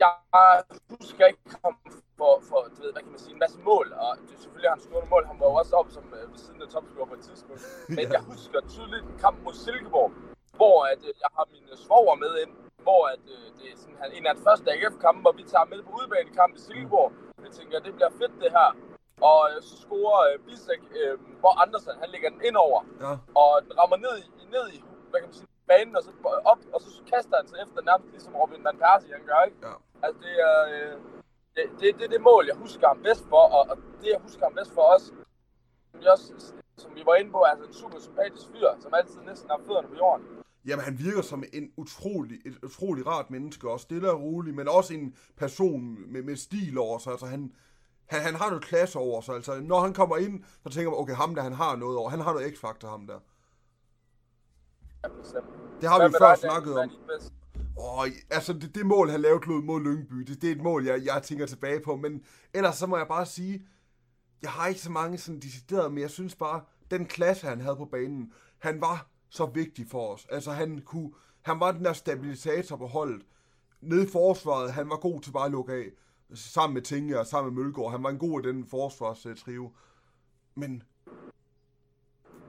jeg 0.00 0.62
husker 0.90 1.26
ikke 1.26 1.40
ham 1.64 1.76
for, 2.16 2.42
for 2.48 2.58
du 2.76 2.82
ved, 2.82 2.92
hvad 2.92 3.02
kan 3.02 3.10
man 3.10 3.20
sige, 3.20 3.32
en 3.32 3.38
masse 3.38 3.58
mål, 3.70 3.92
og 3.92 4.10
det, 4.28 4.40
selvfølgelig 4.42 4.70
har 4.70 4.76
han 4.76 4.84
scoret 4.86 5.10
mål, 5.10 5.24
han 5.26 5.40
var 5.40 5.46
jo 5.46 5.54
også 5.54 5.74
op 5.76 5.90
som 5.90 6.04
øh, 6.18 6.32
ved 6.32 6.38
siden 6.38 6.62
af 6.62 6.68
topscorer 6.68 7.06
på 7.06 7.14
et 7.14 7.24
tidspunkt, 7.28 7.62
men 7.96 8.04
ja. 8.06 8.12
jeg 8.12 8.22
husker 8.32 8.60
tydeligt 8.68 9.04
en 9.04 9.18
kamp 9.24 9.36
mod 9.44 9.54
Silkeborg, 9.54 10.12
hvor 10.58 10.76
at, 10.92 11.00
øh, 11.08 11.14
jeg 11.24 11.30
har 11.36 11.46
mine 11.54 11.76
svoger 11.84 12.16
med 12.24 12.32
ind, 12.42 12.52
hvor 12.86 13.02
at, 13.14 13.24
øh, 13.34 13.46
det 13.58 13.66
er 13.72 13.76
sådan, 13.82 14.12
en 14.18 14.26
af 14.26 14.34
de 14.36 14.42
første 14.48 14.66
AGF-kampe, 14.74 15.20
hvor 15.24 15.34
vi 15.40 15.44
tager 15.52 15.66
med 15.72 15.80
på 15.82 15.90
udebanekamp 15.98 16.52
i 16.56 16.60
Silkeborg, 16.66 17.12
jeg 17.46 17.52
tænker, 17.58 17.86
det 17.86 17.94
bliver 17.98 18.12
fedt 18.20 18.34
det 18.42 18.50
her. 18.58 18.70
Og 19.30 19.40
øh, 19.50 19.62
så 19.66 19.74
scorer 19.82 20.20
øh, 20.28 20.38
Bisek, 20.46 20.82
øh, 21.00 21.14
hvor 21.40 21.52
Andersen, 21.62 21.92
han 22.02 22.08
lægger 22.14 22.30
den 22.34 22.40
ind 22.48 22.56
over. 22.66 22.80
Ja. 23.04 23.12
Og 23.40 23.50
den 23.64 23.72
rammer 23.78 23.98
ned 24.06 24.14
i, 24.22 24.26
ned 24.56 24.66
i 24.76 24.78
hvad 25.10 25.20
kan 25.20 25.28
man 25.30 25.38
sige, 25.40 25.48
banen, 25.72 25.96
og 25.96 26.02
så 26.02 26.10
op, 26.52 26.60
og 26.74 26.80
så 26.80 26.88
kaster 27.12 27.36
han 27.40 27.46
sig 27.48 27.58
efter 27.64 27.80
nærmest 27.90 28.10
ligesom 28.10 28.36
Robin 28.40 28.64
Van 28.64 28.78
Persie, 28.82 29.12
han 29.18 29.24
gør, 29.30 29.40
ikke? 29.48 29.58
Ja. 29.66 29.74
Altså, 30.04 30.18
det 30.26 30.34
er, 30.48 30.58
øh, 30.74 30.94
det, 31.56 31.64
det, 31.80 31.88
det, 31.98 32.10
det 32.10 32.20
mål, 32.20 32.44
jeg 32.46 32.56
husker 32.64 32.86
ham 32.88 33.02
bedst 33.02 33.24
for, 33.32 33.44
og, 33.56 33.62
og 33.70 33.76
det, 34.00 34.08
jeg 34.16 34.20
husker 34.26 34.44
ham 34.46 34.54
bedst 34.54 34.74
for 34.74 34.84
os, 34.94 35.04
som 35.90 36.00
vi, 36.00 36.06
også, 36.06 36.26
som 36.76 36.90
vi 36.94 37.02
var 37.06 37.14
inde 37.14 37.30
på, 37.30 37.38
er 37.38 37.50
altså 37.52 37.66
en 37.66 37.74
super 37.82 37.98
sympatisk 37.98 38.46
fyr, 38.52 38.68
som 38.80 38.94
altid 38.94 39.20
næsten 39.20 39.50
har 39.50 39.60
fødderne 39.66 39.88
på 39.88 39.94
jorden. 39.94 40.24
Jamen, 40.66 40.84
han 40.84 40.98
virker 40.98 41.22
som 41.22 41.44
en 41.52 41.70
utrolig, 41.76 42.38
et 42.44 42.58
utrolig 42.64 43.06
rart 43.06 43.30
menneske, 43.30 43.70
og 43.70 43.80
stille 43.80 44.10
og 44.10 44.20
rolig, 44.20 44.54
men 44.54 44.68
også 44.68 44.94
en 44.94 45.14
person 45.36 46.12
med, 46.12 46.22
med 46.22 46.36
stil 46.36 46.78
over 46.78 46.98
sig. 46.98 47.12
Altså, 47.12 47.26
han, 47.26 47.52
han, 48.06 48.22
han 48.22 48.34
har 48.34 48.48
noget 48.48 48.64
klasse 48.64 48.98
over 48.98 49.20
sig. 49.20 49.34
Altså, 49.34 49.60
når 49.60 49.80
han 49.80 49.94
kommer 49.94 50.16
ind, 50.16 50.44
så 50.62 50.68
tænker 50.68 50.90
man, 50.90 51.00
okay, 51.00 51.14
ham 51.14 51.34
der, 51.34 51.42
han 51.42 51.52
har 51.52 51.76
noget 51.76 51.98
over. 51.98 52.10
Han 52.10 52.20
har 52.20 52.32
noget 52.32 52.54
x-faktor, 52.54 52.88
ham 52.88 53.06
der. 53.06 53.18
Det 55.80 55.88
har 55.88 56.08
vi 56.08 56.14
før 56.18 56.34
snakket 56.34 56.78
om. 56.78 56.90
Og 57.76 58.06
altså, 58.30 58.52
det, 58.52 58.74
det 58.74 58.86
mål, 58.86 59.10
han 59.10 59.20
lavede 59.20 59.64
mod 59.64 59.80
Lyngby, 59.80 60.16
det, 60.16 60.42
det 60.42 60.48
er 60.48 60.54
et 60.54 60.62
mål, 60.62 60.86
jeg, 60.86 61.04
jeg 61.04 61.22
tænker 61.22 61.46
tilbage 61.46 61.80
på. 61.80 61.96
Men 61.96 62.24
ellers 62.54 62.76
så 62.76 62.86
må 62.86 62.96
jeg 62.96 63.08
bare 63.08 63.26
sige, 63.26 63.66
jeg 64.42 64.50
har 64.50 64.66
ikke 64.66 64.80
så 64.80 64.90
mange 64.90 65.18
sådan 65.18 65.40
deciderede, 65.40 65.90
men 65.90 65.98
jeg 65.98 66.10
synes 66.10 66.34
bare, 66.34 66.60
den 66.90 67.06
klasse, 67.06 67.46
han 67.46 67.60
havde 67.60 67.76
på 67.76 67.84
banen, 67.84 68.32
han 68.58 68.80
var 68.80 69.13
så 69.34 69.46
vigtig 69.46 69.86
for 69.90 70.14
os. 70.14 70.26
Altså, 70.30 70.52
han 70.52 70.82
kunne, 70.84 71.10
han 71.42 71.60
var 71.60 71.72
den 71.72 71.84
der 71.84 71.92
stabilisator 71.92 72.76
på 72.76 72.86
holdet. 72.86 73.22
Nede 73.80 74.04
i 74.04 74.10
forsvaret, 74.12 74.72
han 74.72 74.90
var 74.90 74.96
god 74.96 75.20
til 75.20 75.32
bare 75.32 75.44
at 75.44 75.50
lukke 75.50 75.72
af. 75.72 75.90
Sammen 76.34 76.74
med 76.74 76.82
Tinge 76.82 77.20
og 77.20 77.26
sammen 77.26 77.54
med 77.54 77.64
Mølgaard. 77.64 77.90
Han 77.90 78.02
var 78.02 78.10
en 78.10 78.18
god 78.18 78.44
i 78.44 78.48
den 78.48 78.66
forsvarstrio. 78.66 79.72
Men 80.54 80.82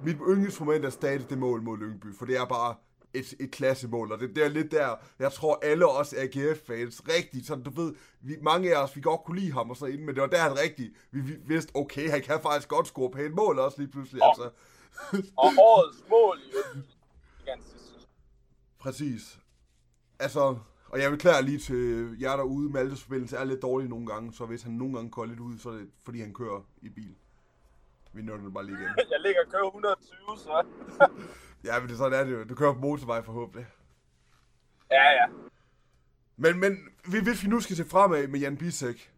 mit 0.03 0.17
yndlingsmoment 0.29 0.85
er 0.85 0.89
stadig 0.89 1.29
det 1.29 1.37
mål 1.37 1.61
mod 1.61 1.77
Lyngby, 1.77 2.15
for 2.15 2.25
det 2.25 2.37
er 2.37 2.45
bare 2.45 2.75
et, 3.13 3.33
et 3.39 3.51
klassemål, 3.51 4.11
og 4.11 4.19
det, 4.19 4.35
det 4.35 4.45
er 4.45 4.49
lidt 4.49 4.71
der, 4.71 4.95
jeg 5.19 5.31
tror 5.31 5.59
alle 5.63 5.87
os 5.87 6.13
AGF-fans 6.13 7.03
rigtigt, 7.07 7.47
sådan 7.47 7.63
du 7.63 7.69
ved, 7.69 7.93
vi, 8.21 8.35
mange 8.41 8.75
af 8.75 8.83
os, 8.83 8.95
vi 8.95 9.01
godt 9.01 9.23
kunne 9.23 9.39
lide 9.39 9.53
ham 9.53 9.69
og 9.69 9.77
så 9.77 9.85
ind, 9.85 10.01
men 10.01 10.15
det 10.15 10.21
var 10.21 10.27
der 10.27 10.37
han 10.37 10.59
rigtigt, 10.59 10.93
vi, 11.11 11.21
vi 11.21 11.35
vidste, 11.45 11.75
okay, 11.75 12.09
han 12.09 12.21
kan 12.21 12.39
faktisk 12.41 12.67
godt 12.67 12.87
score 12.87 13.11
pænt 13.11 13.35
mål 13.35 13.59
også 13.59 13.77
lige 13.81 13.91
pludselig, 13.91 14.23
altså. 14.23 14.49
og 15.43 15.51
årets 15.57 16.03
mål 16.09 16.39
i 16.39 16.51
Præcis. 18.79 19.39
Altså, 20.19 20.57
og 20.89 21.01
jeg 21.01 21.11
vil 21.11 21.19
klare 21.19 21.43
lige 21.43 21.59
til 21.59 22.15
jer 22.21 22.35
derude, 22.35 22.69
Maltes 22.69 23.01
forbindelse 23.03 23.37
er 23.37 23.43
lidt 23.43 23.61
dårlig 23.61 23.89
nogle 23.89 24.07
gange, 24.07 24.33
så 24.33 24.45
hvis 24.45 24.63
han 24.63 24.73
nogle 24.73 24.95
gange 24.95 25.09
går 25.09 25.25
lidt 25.25 25.39
ud, 25.39 25.57
så 25.57 25.69
er 25.69 25.73
det 25.73 25.89
fordi 26.03 26.21
han 26.21 26.33
kører 26.33 26.61
i 26.81 26.89
bil. 26.89 27.15
Vi 28.13 28.21
nåede 28.21 28.43
det 28.43 28.53
bare 28.53 28.65
lige 28.65 28.77
igen. 28.77 28.89
jeg 29.13 29.19
ligger 29.25 29.41
og 29.45 29.51
kører 29.51 29.65
120, 29.65 30.17
så. 30.37 30.65
ja, 31.67 31.79
men 31.79 31.89
det, 31.89 31.97
sådan 31.97 32.19
er 32.19 32.23
det 32.23 32.31
jo. 32.31 32.43
Du 32.43 32.55
kører 32.55 32.73
på 32.73 32.79
motorvej 32.79 33.21
forhåbentlig. 33.21 33.67
Ja, 34.91 35.11
ja. 35.11 35.25
Men, 36.37 36.59
men 36.59 36.77
hvis 37.05 37.43
vi 37.43 37.47
nu 37.47 37.59
skal 37.59 37.75
se 37.75 37.85
fremad 37.85 38.27
med 38.27 38.39
Jan 38.39 38.57
Bisek, 38.57 39.11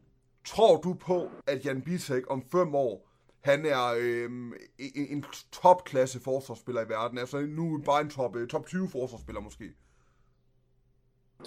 tror 0.46 0.82
du 0.82 0.94
på, 0.94 1.32
at 1.48 1.66
Jan 1.66 1.82
Bisek 1.82 2.24
om 2.32 2.44
fem 2.52 2.76
år, 2.76 3.07
han 3.52 3.66
er 3.66 3.86
øh, 4.04 4.30
en, 5.00 5.06
en 5.14 5.22
topklasse 5.52 6.20
forsvarsspiller 6.30 6.82
i 6.86 6.90
verden? 6.96 7.18
Altså 7.24 7.38
nu 7.60 7.64
bare 7.90 8.02
en 8.02 8.10
top, 8.10 8.34
top 8.50 8.66
20 8.66 8.90
forsvarsspiller 8.90 9.42
måske? 9.42 9.68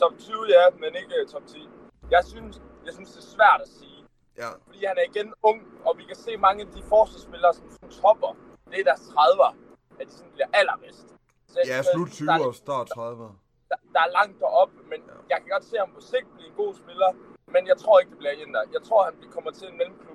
Top 0.03 0.15
20, 0.19 0.37
ja, 0.57 0.65
men 0.83 0.91
ikke 1.01 1.15
uh, 1.23 1.31
top 1.35 1.47
10. 1.47 1.69
Jeg 2.11 2.23
synes, 2.33 2.53
jeg 2.87 2.93
synes, 2.97 3.11
det 3.15 3.21
er 3.25 3.31
svært 3.37 3.61
at 3.67 3.71
sige. 3.79 3.99
Ja. 4.43 4.51
Fordi 4.67 4.81
han 4.91 4.97
er 5.01 5.05
igen 5.13 5.29
ung, 5.51 5.61
og 5.87 5.93
vi 5.99 6.05
kan 6.11 6.17
se 6.27 6.33
mange 6.47 6.61
af 6.67 6.69
de 6.77 6.83
forsvarsspillere, 6.93 7.53
som 7.55 7.67
sådan 7.71 7.91
topper, 8.03 8.33
det 8.71 8.77
er 8.81 8.85
deres 8.91 9.05
30'er, 9.15 9.53
at 10.01 10.07
de 10.09 10.13
sådan 10.19 10.33
bliver 10.37 10.51
allerbedst. 10.61 11.07
Så 11.53 11.59
ja, 11.67 11.83
slut 11.93 12.11
20 12.11 12.31
og 12.49 12.55
start 12.65 12.87
30'er. 12.99 13.31
Der, 13.71 13.79
der, 13.95 14.01
er 14.07 14.11
langt 14.19 14.37
derop, 14.43 14.73
men 14.91 15.01
ja. 15.09 15.17
jeg 15.31 15.37
kan 15.41 15.49
godt 15.55 15.65
se 15.71 15.77
ham 15.83 15.91
på 15.97 16.01
sigt 16.01 16.29
blive 16.35 16.49
en 16.49 16.57
god 16.63 16.73
spiller, 16.83 17.11
men 17.55 17.63
jeg 17.71 17.77
tror 17.83 17.95
ikke, 18.01 18.11
det 18.11 18.19
bliver 18.19 18.35
Inter. 18.45 18.63
Jeg 18.77 18.83
tror, 18.89 19.01
han 19.05 19.15
kommer 19.37 19.51
til 19.59 19.67
en 19.71 19.77
mellemklub. 19.79 20.10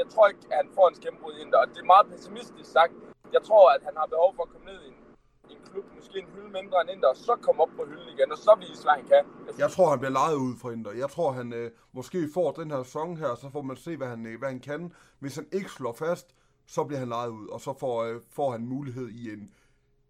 Jeg 0.00 0.08
tror 0.12 0.26
ikke, 0.28 0.44
at 0.50 0.56
han 0.62 0.68
får 0.74 0.86
en 0.88 0.94
gennembrud 1.02 1.34
i 1.36 1.40
Inter, 1.44 1.58
og 1.58 1.68
det 1.68 1.78
er 1.84 1.92
meget 1.94 2.06
pessimistisk 2.12 2.70
sagt. 2.76 2.92
Jeg 3.36 3.42
tror, 3.48 3.64
at 3.76 3.82
han 3.88 3.94
har 3.96 4.06
behov 4.06 4.30
for 4.36 4.42
at 4.42 4.50
komme 4.52 4.66
ned 4.72 4.80
i 4.86 4.88
en 4.88 5.02
en 5.50 5.58
klub, 5.72 5.84
måske 5.94 6.18
en 6.18 6.26
hylde 6.34 6.50
mindre 6.52 6.80
end 6.80 6.90
Inter, 6.90 7.08
og 7.08 7.16
så 7.16 7.36
komme 7.42 7.62
op 7.62 7.68
på 7.76 7.84
hylden 7.84 8.08
igen, 8.08 8.32
og 8.32 8.38
så 8.38 8.56
vise, 8.60 8.82
hvad 8.82 8.92
han 8.92 9.04
kan. 9.04 9.24
Jeg, 9.46 9.58
jeg 9.58 9.70
tror, 9.70 9.90
han 9.90 9.98
bliver 9.98 10.12
lejet 10.12 10.34
ud 10.34 10.54
fra 10.60 10.70
Inter. 10.70 10.92
Jeg 10.92 11.10
tror, 11.10 11.32
han 11.32 11.52
øh, 11.52 11.70
måske 11.92 12.28
får 12.34 12.52
den 12.52 12.70
her 12.70 12.82
sæson 12.82 13.16
her, 13.16 13.34
så 13.34 13.50
får 13.50 13.62
man 13.62 13.76
se, 13.76 13.96
hvad 13.96 14.08
han, 14.08 14.26
øh, 14.26 14.38
hvad 14.38 14.48
han 14.48 14.60
kan. 14.60 14.92
Hvis 15.18 15.34
han 15.34 15.46
ikke 15.52 15.70
slår 15.70 15.92
fast, 15.92 16.34
så 16.66 16.84
bliver 16.84 16.98
han 16.98 17.08
lejet 17.08 17.30
ud, 17.30 17.48
og 17.48 17.60
så 17.60 17.72
får, 17.80 18.04
øh, 18.04 18.20
får 18.30 18.50
han 18.50 18.66
mulighed 18.66 19.08
i 19.08 19.32
en, 19.32 19.54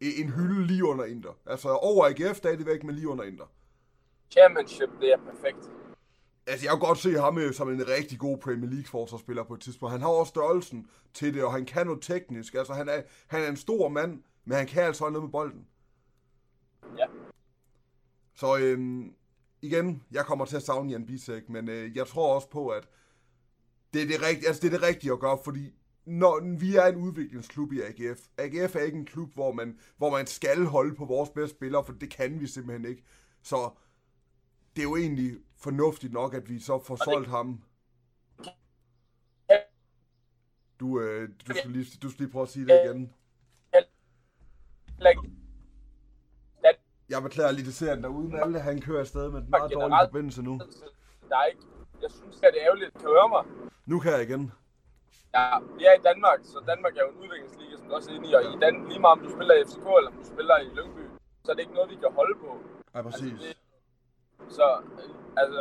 en 0.01 0.29
hylde 0.29 0.67
lige 0.67 0.85
under 0.85 1.05
Inter. 1.05 1.33
Altså 1.47 1.69
over 1.69 2.07
AGF 2.07 2.37
stadigvæk, 2.37 2.85
men 2.85 2.95
lige 2.95 3.09
under 3.09 3.25
Inter. 3.25 3.45
Championship, 4.31 4.91
det 5.01 5.13
er 5.13 5.19
perfekt. 5.19 5.71
Altså, 6.47 6.67
jeg 6.67 6.71
kan 6.71 6.79
godt 6.79 6.99
se 6.99 7.13
ham 7.13 7.39
øh, 7.39 7.55
som 7.55 7.71
en 7.71 7.89
rigtig 7.89 8.19
god 8.19 8.39
Premier 8.39 8.71
League 8.71 8.87
forsvarsspiller 8.87 9.45
på 9.45 9.55
et 9.55 9.61
tidspunkt. 9.61 9.93
Han 9.93 10.01
har 10.01 10.09
også 10.09 10.31
størrelsen 10.31 10.87
til 11.15 11.35
det, 11.35 11.45
og 11.45 11.53
han 11.53 11.65
kan 11.65 11.87
noget 11.87 12.03
teknisk. 12.03 12.55
Altså, 12.55 12.73
han 12.73 12.89
er, 12.89 13.03
han 13.27 13.43
er 13.43 13.49
en 13.49 13.57
stor 13.57 13.89
mand, 13.89 14.23
men 14.45 14.57
han 14.57 14.67
kan 14.67 14.83
altså 14.83 15.09
noget 15.09 15.23
med 15.23 15.33
bolden. 15.33 15.67
Ja. 16.99 17.07
Så 18.35 18.59
øhm, 18.59 19.15
igen, 19.63 20.03
jeg 20.11 20.25
kommer 20.25 20.45
til 20.45 20.57
at 20.57 20.63
savne 20.63 20.91
Jan 20.91 21.07
Bisek, 21.07 21.49
men 21.49 21.69
øh, 21.69 21.97
jeg 21.97 22.07
tror 22.07 22.35
også 22.35 22.49
på, 22.49 22.69
at 22.69 22.89
det 23.95 24.03
er 24.03 24.07
det, 24.07 24.23
rigtige, 24.23 24.49
altså 24.49 24.61
det 24.63 24.75
er 24.75 24.79
det 24.79 24.89
rigtige 24.89 25.13
at 25.13 25.21
gøre, 25.21 25.39
fordi 25.45 25.75
når 26.05 26.59
vi 26.59 26.77
er 26.77 26.87
en 26.87 26.97
udviklingsklub 26.97 27.73
i 27.73 27.81
AGF. 27.81 28.21
AGF 28.39 28.77
er 28.77 28.81
ikke 28.81 28.99
en 28.99 29.05
klub, 29.05 29.35
hvor 29.35 29.53
man, 29.53 29.79
hvor 29.97 30.11
man 30.11 30.27
skal 30.27 30.65
holde 30.65 30.95
på 30.95 31.05
vores 31.05 31.31
bedste 31.31 31.57
spillere, 31.57 31.85
for 31.85 31.93
det 31.93 32.11
kan 32.11 32.41
vi 32.41 32.47
simpelthen 32.47 32.91
ikke. 32.91 33.03
Så 33.43 33.71
det 34.77 34.83
er 34.83 34.89
jo 34.89 34.97
egentlig 34.97 35.37
fornuftigt 35.63 36.13
nok, 36.13 36.35
at 36.35 36.49
vi 36.49 36.59
så 36.61 36.83
får 36.87 36.97
solgt 37.05 37.29
ham. 37.29 37.63
Du, 40.81 41.01
øh, 41.01 41.29
du, 41.49 41.55
skal 41.55 41.71
lige, 41.71 41.87
du 42.03 42.11
skal 42.11 42.21
lige 42.25 42.33
prøve 42.33 42.43
at 42.43 42.49
sige 42.49 42.67
det 42.67 42.81
igen. 42.85 43.15
Jeg 47.09 47.23
beklager 47.23 47.53
lige, 47.53 47.67
det 47.67 47.75
ser 47.75 47.95
derude 47.95 48.29
med 48.29 48.39
alle, 48.45 48.61
han 48.61 48.81
kører 48.81 49.01
afsted 49.01 49.31
med 49.31 49.41
en 49.41 49.51
meget 49.51 49.73
dårlig 49.73 49.99
forbindelse 50.09 50.43
nu. 50.43 50.55
Der 51.29 51.37
er 51.43 51.47
ikke, 51.53 51.63
jeg 52.03 52.11
synes, 52.11 52.37
at 52.37 52.51
det 52.55 52.61
er 52.63 52.67
ærgerligt. 52.67 52.93
Kan 53.01 53.09
høre 53.17 53.29
mig? 53.35 53.43
Nu 53.87 53.97
kan 54.03 54.13
jeg 54.13 54.23
igen. 54.29 54.53
Ja, 55.37 55.47
vi 55.79 55.85
er 55.91 55.95
i 56.01 56.03
Danmark, 56.11 56.41
så 56.53 56.59
Danmark 56.71 56.93
er 56.97 57.03
jo 57.07 57.11
en 57.15 57.19
udviklingsliga, 57.23 57.75
som 57.79 57.87
du 57.89 57.95
også 57.95 58.11
er 58.11 58.15
inde 58.17 58.29
i. 58.31 58.33
Og 58.39 58.43
i 58.43 58.59
Dan, 58.63 58.75
lige 58.89 59.01
meget 59.05 59.15
om 59.19 59.23
du 59.27 59.31
spiller 59.37 59.55
i 59.55 59.63
FCK, 59.69 59.87
eller 59.99 60.11
om 60.13 60.17
du 60.23 60.27
spiller 60.35 60.57
i 60.67 60.69
Lyngby, 60.79 61.05
så 61.45 61.49
er 61.51 61.55
det 61.57 61.63
ikke 61.67 61.77
noget, 61.79 61.91
vi 61.91 61.97
kan 62.03 62.11
holde 62.21 62.37
på. 62.45 62.51
Ja, 62.95 63.03
præcis. 63.03 63.33
Altså, 63.33 63.49
det, 63.49 63.57
så, 64.59 64.67
altså, 65.43 65.61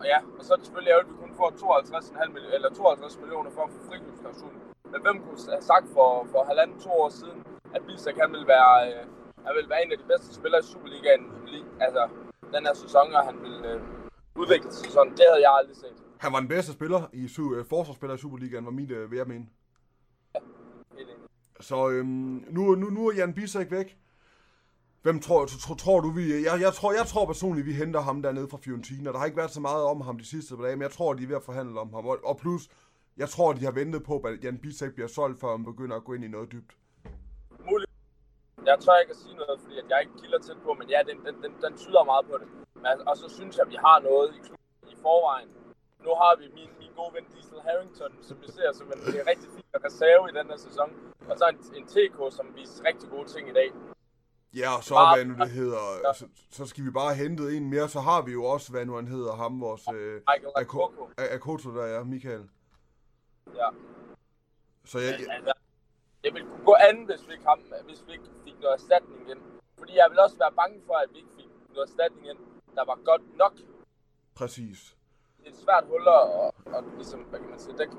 og 0.00 0.04
ja, 0.12 0.18
og 0.38 0.42
så 0.44 0.50
er 0.52 0.56
det 0.58 0.66
selvfølgelig 0.66 0.92
ærgerligt, 0.92 1.12
at 1.12 1.16
vi 1.16 1.22
kun 1.24 1.34
får 1.40 1.48
52,5 1.50 2.32
millioner, 2.34 2.54
eller 2.56 2.70
52 2.70 3.18
millioner 3.22 3.50
for 3.56 3.62
at 3.66 3.70
få 3.74 3.78
friklubsklausul. 3.88 4.54
Men 4.92 5.00
hvem 5.04 5.16
kunne 5.24 5.38
have 5.56 5.66
sagt 5.72 5.86
for, 5.96 6.08
for 6.32 6.40
halvanden, 6.50 6.76
to 6.86 6.90
år 7.04 7.10
siden, 7.20 7.38
at 7.74 7.80
Bilsek 7.86 8.16
han 8.22 8.30
vil 8.36 8.44
være, 8.54 8.74
øh, 8.88 9.02
han 9.46 9.52
vil 9.58 9.68
være 9.72 9.82
en 9.84 9.92
af 9.92 9.98
de 10.02 10.06
bedste 10.12 10.34
spillere 10.38 10.60
i 10.64 10.66
Superligaen, 10.72 11.24
altså 11.86 12.02
den 12.54 12.62
her 12.66 12.74
sæson, 12.74 13.06
og 13.18 13.22
han 13.28 13.36
vil 13.46 13.56
øh, 13.70 13.80
udvikle 14.42 14.72
sig 14.72 14.92
sådan. 14.92 15.12
Det 15.18 15.24
havde 15.30 15.42
jeg 15.46 15.52
aldrig 15.58 15.76
set. 15.76 15.96
Han 16.24 16.32
var 16.32 16.40
den 16.40 16.48
bedste 16.48 16.72
spiller 16.72 17.02
i 17.12 17.24
uh, 17.40 17.66
forsvarsspiller 17.66 18.14
i 18.14 18.18
Superligaen, 18.18 18.64
var 18.64 18.70
mit, 18.70 18.90
uh, 18.90 19.10
vil 19.10 19.16
jeg 19.16 19.26
mene. 19.26 19.46
Ja, 20.34 20.40
Så 21.60 21.88
øhm, 21.88 22.44
nu, 22.50 22.74
nu, 22.74 22.86
nu 22.90 23.08
er 23.08 23.14
Jan 23.16 23.34
Bisek 23.34 23.70
væk. 23.70 23.96
Hvem 25.02 25.20
tror, 25.20 25.46
tror, 25.46 25.74
tror 25.74 26.00
du, 26.00 26.10
vi... 26.10 26.24
Jeg, 26.48 26.56
jeg, 26.66 26.72
tror, 26.78 26.92
jeg 27.00 27.06
tror 27.12 27.24
personligt, 27.32 27.66
vi 27.66 27.74
henter 27.82 28.00
ham 28.08 28.22
dernede 28.22 28.48
fra 28.52 28.58
Fiorentina. 28.64 29.12
Der 29.12 29.18
har 29.18 29.26
ikke 29.26 29.40
været 29.42 29.56
så 29.58 29.60
meget 29.60 29.82
om 29.92 30.00
ham 30.00 30.18
de 30.18 30.26
sidste 30.34 30.56
par 30.56 30.64
dage, 30.64 30.76
men 30.76 30.82
jeg 30.82 30.90
tror, 30.90 31.14
de 31.14 31.22
er 31.22 31.30
ved 31.32 31.36
at 31.42 31.48
forhandle 31.50 31.80
om 31.80 31.90
ham. 31.94 32.06
Og, 32.06 32.18
og 32.24 32.36
plus, 32.42 32.62
jeg 33.16 33.28
tror, 33.28 33.52
de 33.52 33.64
har 33.68 33.74
ventet 33.80 34.02
på, 34.10 34.14
at 34.18 34.44
Jan 34.44 34.58
Bisek 34.58 34.92
bliver 34.94 35.08
solgt, 35.08 35.40
før 35.40 35.50
han 35.56 35.64
begynder 35.64 35.96
at 35.96 36.04
gå 36.04 36.12
ind 36.16 36.24
i 36.24 36.28
noget 36.36 36.52
dybt. 36.52 36.72
Muligt. 37.70 37.90
Jeg 38.70 38.76
tør 38.84 38.96
ikke 39.02 39.14
at 39.16 39.20
sige 39.24 39.34
noget, 39.42 39.56
fordi 39.62 39.74
jeg 39.90 40.00
ikke 40.04 40.16
kilder 40.20 40.40
til 40.46 40.56
på, 40.64 40.70
men 40.78 40.86
ja, 40.94 41.00
den, 41.10 41.18
den, 41.26 41.34
den, 41.44 41.52
den 41.64 41.72
tyder 41.82 42.04
meget 42.04 42.24
på 42.30 42.34
det. 42.40 42.48
Men, 42.74 42.86
altså, 42.90 43.04
og 43.10 43.16
så 43.22 43.26
synes 43.36 43.52
jeg, 43.56 43.64
at 43.66 43.70
vi 43.74 43.78
har 43.86 43.98
noget 44.08 44.28
i 44.38 44.40
klubben 44.46 44.90
i 44.94 44.96
forvejen. 45.06 45.50
Nu 46.06 46.12
har 46.22 46.32
vi 46.40 46.46
min, 46.58 46.70
min 46.82 46.92
gode 46.98 47.12
ven 47.16 47.26
Diesel 47.32 47.60
Harrington, 47.66 48.12
som 48.28 48.36
vi 48.42 48.48
ser 48.56 48.70
som 48.78 48.86
en, 48.94 49.00
en 49.20 49.26
rigtig 49.32 49.48
fin 49.56 49.68
reserve 49.88 50.24
i 50.30 50.32
den 50.38 50.46
her 50.50 50.60
sæson. 50.66 50.88
Og 51.30 51.34
så 51.38 51.44
en, 51.52 51.58
en 51.78 51.86
TK, 51.92 52.18
som 52.38 52.46
viser 52.58 52.84
rigtig 52.88 53.08
gode 53.14 53.28
ting 53.34 53.44
i 53.52 53.56
dag. 53.60 53.70
Ja, 54.54 54.76
og 54.76 54.84
så 54.84 54.94
hvad 55.14 55.24
nu 55.24 55.34
det 55.34 55.50
hedder, 55.50 55.82
ja. 56.04 56.12
så, 56.12 56.26
så 56.50 56.66
skal 56.66 56.84
vi 56.84 56.90
bare 56.90 57.14
hente 57.14 57.56
en 57.56 57.70
mere, 57.70 57.88
så 57.88 58.00
har 58.00 58.22
vi 58.22 58.32
jo 58.32 58.44
også, 58.44 58.70
hvad 58.70 58.86
nu 58.86 58.94
han 58.96 59.08
hedder, 59.08 59.34
ham, 59.34 59.60
vores 59.60 59.84
øh, 59.94 60.22
Akoko. 60.56 61.10
Akoto 61.16 61.74
der 61.76 61.84
er, 61.84 62.04
Michael. 62.04 62.48
Ja. 63.54 63.68
Så 64.84 64.98
jeg, 64.98 65.14
Men, 65.18 65.30
altså, 65.30 65.52
det 66.24 66.34
ville 66.34 66.48
kunne 66.48 66.64
gå 66.64 66.76
an, 66.88 67.04
hvis 67.04 67.28
vi, 67.28 67.32
ikke, 67.32 67.44
ham, 67.44 67.58
hvis 67.84 68.06
vi 68.06 68.12
ikke 68.12 68.24
fik 68.44 68.54
noget 68.60 68.74
erstatning 68.74 69.30
ind. 69.30 69.40
Fordi 69.78 69.92
jeg 69.96 70.06
vil 70.10 70.18
også 70.18 70.38
være 70.38 70.52
bange 70.52 70.82
for, 70.86 70.94
at 70.94 71.08
vi 71.12 71.18
ikke 71.18 71.34
fik 71.36 71.48
noget 71.74 71.88
erstatning 71.88 72.26
ind, 72.30 72.38
der 72.74 72.84
var 72.84 72.98
godt 73.04 73.36
nok. 73.36 73.54
Præcis. 74.34 74.96
Det 75.38 75.46
er 75.46 75.50
et 75.50 75.56
svært 75.56 75.84
hul 75.86 76.08
og, 76.08 76.54
og 76.66 76.84
ligesom, 76.96 77.20
hvad 77.20 77.40
kan 77.40 77.50
man 77.50 77.58
sige, 77.58 77.78
det 77.78 77.90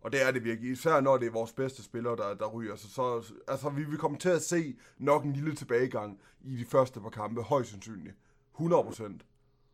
og 0.00 0.12
det 0.12 0.22
er 0.26 0.30
det 0.30 0.44
virkelig, 0.44 0.72
især 0.72 1.00
når 1.00 1.16
det 1.16 1.26
er 1.26 1.30
vores 1.30 1.52
bedste 1.52 1.82
spillere, 1.82 2.16
der, 2.16 2.34
der 2.34 2.46
ryger. 2.46 2.76
Så, 2.76 2.90
så 2.90 3.32
altså, 3.48 3.68
vi 3.68 3.84
vil 3.84 3.98
komme 3.98 4.18
til 4.18 4.28
at 4.28 4.42
se 4.42 4.76
nok 4.98 5.24
en 5.24 5.32
lille 5.32 5.54
tilbagegang 5.54 6.20
i 6.40 6.56
de 6.56 6.64
første 6.64 7.00
par 7.00 7.10
kampe, 7.10 7.42
højst 7.42 7.70
sandsynligt. 7.70 8.16
100 8.54 8.84
procent. 8.84 9.20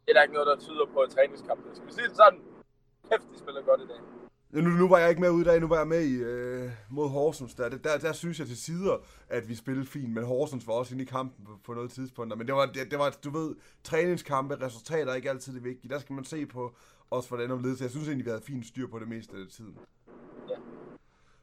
Det 0.04 0.10
er 0.10 0.14
der 0.14 0.22
ikke 0.22 0.34
noget, 0.34 0.46
der 0.46 0.56
tyder 0.56 0.86
på 0.92 1.04
i 1.04 1.10
træningskampen. 1.14 1.74
Skal 1.74 1.86
vi 1.86 1.92
sige 1.92 2.08
det 2.08 2.16
sådan? 2.16 2.40
Kæft, 3.10 3.22
de 3.32 3.38
spiller 3.38 3.62
godt 3.62 3.80
i 3.80 3.86
dag. 3.86 4.00
Ja, 4.54 4.60
nu, 4.60 4.70
nu 4.70 4.88
var 4.88 4.98
jeg 4.98 5.08
ikke 5.08 5.20
med 5.20 5.30
ud 5.30 5.40
i 5.40 5.44
dag, 5.44 5.60
nu 5.60 5.68
var 5.68 5.76
jeg 5.78 5.88
med 5.88 6.00
i, 6.00 6.14
øh, 6.14 6.70
mod 6.90 7.08
Horsens. 7.08 7.54
Der, 7.54 7.68
der, 7.68 7.98
der 7.98 8.12
synes 8.12 8.38
jeg 8.38 8.46
til 8.46 8.56
sider, 8.56 8.96
at 9.28 9.48
vi 9.48 9.54
spillede 9.54 9.86
fint, 9.86 10.12
men 10.12 10.24
Horsens 10.24 10.66
var 10.66 10.72
også 10.72 10.94
inde 10.94 11.04
i 11.04 11.06
kampen 11.06 11.44
på, 11.44 11.52
på 11.64 11.74
noget 11.74 11.90
tidspunkt. 11.90 12.38
Men 12.38 12.46
det 12.46 12.54
var, 12.54 12.66
det, 12.66 12.90
det 12.90 12.98
var, 12.98 13.16
du 13.24 13.30
ved, 13.30 13.54
træningskampe, 13.84 14.56
resultater 14.60 15.12
er 15.12 15.14
ikke 15.14 15.30
altid 15.30 15.54
det 15.54 15.64
vigtige. 15.64 15.90
Der 15.92 15.98
skal 15.98 16.14
man 16.14 16.24
se 16.24 16.46
på 16.46 16.74
også, 17.10 17.28
hvordan 17.28 17.50
om 17.50 17.62
ledes. 17.62 17.80
Jeg 17.80 17.90
synes 17.90 18.08
egentlig, 18.08 18.24
vi 18.24 18.30
havde 18.30 18.42
fint 18.42 18.66
styr 18.66 18.86
på 18.86 18.98
det 18.98 19.08
meste 19.08 19.36
af 19.36 19.46
tiden. 19.50 19.78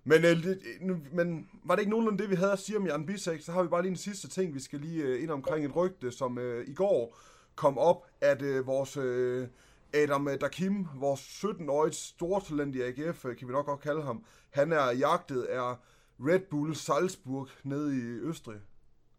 Men, 0.03 0.25
øh, 0.25 0.43
det, 0.43 0.61
nu, 0.81 0.97
men 1.11 1.49
var 1.63 1.75
det 1.75 1.81
ikke 1.81 1.89
nogenlunde 1.89 2.23
det, 2.23 2.29
vi 2.29 2.35
havde 2.35 2.51
at 2.51 2.59
sige 2.59 2.77
om 2.77 2.87
Jan 2.87 3.05
Bisek, 3.05 3.41
så 3.41 3.51
har 3.51 3.63
vi 3.63 3.69
bare 3.69 3.81
lige 3.81 3.91
en 3.91 3.97
sidste 3.97 4.29
ting, 4.29 4.53
vi 4.53 4.59
skal 4.59 4.79
lige 4.79 5.03
øh, 5.03 5.23
ind 5.23 5.31
omkring 5.31 5.65
et 5.65 5.75
rygte, 5.75 6.11
som 6.11 6.37
øh, 6.37 6.67
i 6.67 6.73
går 6.73 7.17
kom 7.55 7.77
op, 7.77 8.05
at 8.21 8.41
øh, 8.41 8.67
vores 8.67 8.97
øh, 8.97 9.47
Adam 9.93 10.29
Dakim, 10.41 10.87
vores 10.95 11.21
17-årige 11.21 11.93
stortalent 11.93 12.75
i 12.75 12.81
AGF, 12.81 13.25
øh, 13.25 13.35
kan 13.37 13.47
vi 13.47 13.53
nok 13.53 13.65
godt 13.65 13.79
kalde 13.79 14.03
ham, 14.03 14.25
han 14.49 14.71
er 14.71 14.91
jagtet 14.91 15.43
af 15.43 15.75
Red 16.19 16.39
Bull 16.39 16.75
Salzburg 16.75 17.47
nede 17.63 17.97
i 17.97 18.01
Østrig. 18.01 18.59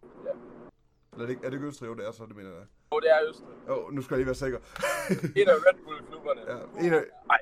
Ja. 0.03 0.31
Eller 1.13 1.25
er 1.25 1.27
det, 1.27 1.37
er 1.45 1.51
det 1.51 1.53
ikke 1.53 1.67
Østrig? 1.67 1.89
Jo, 1.89 1.95
det 1.95 2.07
er 2.07 2.13
så, 2.13 2.27
det 2.27 2.37
mener 2.37 2.51
jeg. 2.51 2.67
Jo, 2.93 3.01
det 3.01 3.11
er 3.11 3.19
Østrig. 3.29 3.55
Jo, 3.69 3.91
nu 3.91 4.03
skal 4.03 4.15
jeg 4.15 4.19
lige 4.19 4.27
være 4.27 4.35
sikker. 4.35 4.59
En 5.41 5.49
af 5.49 5.59
Red 5.67 5.79
Bull-klubberne. 5.85 6.41
Ja, 6.53 6.87
en 6.87 6.93
af, 6.95 7.05
Nej. 7.27 7.39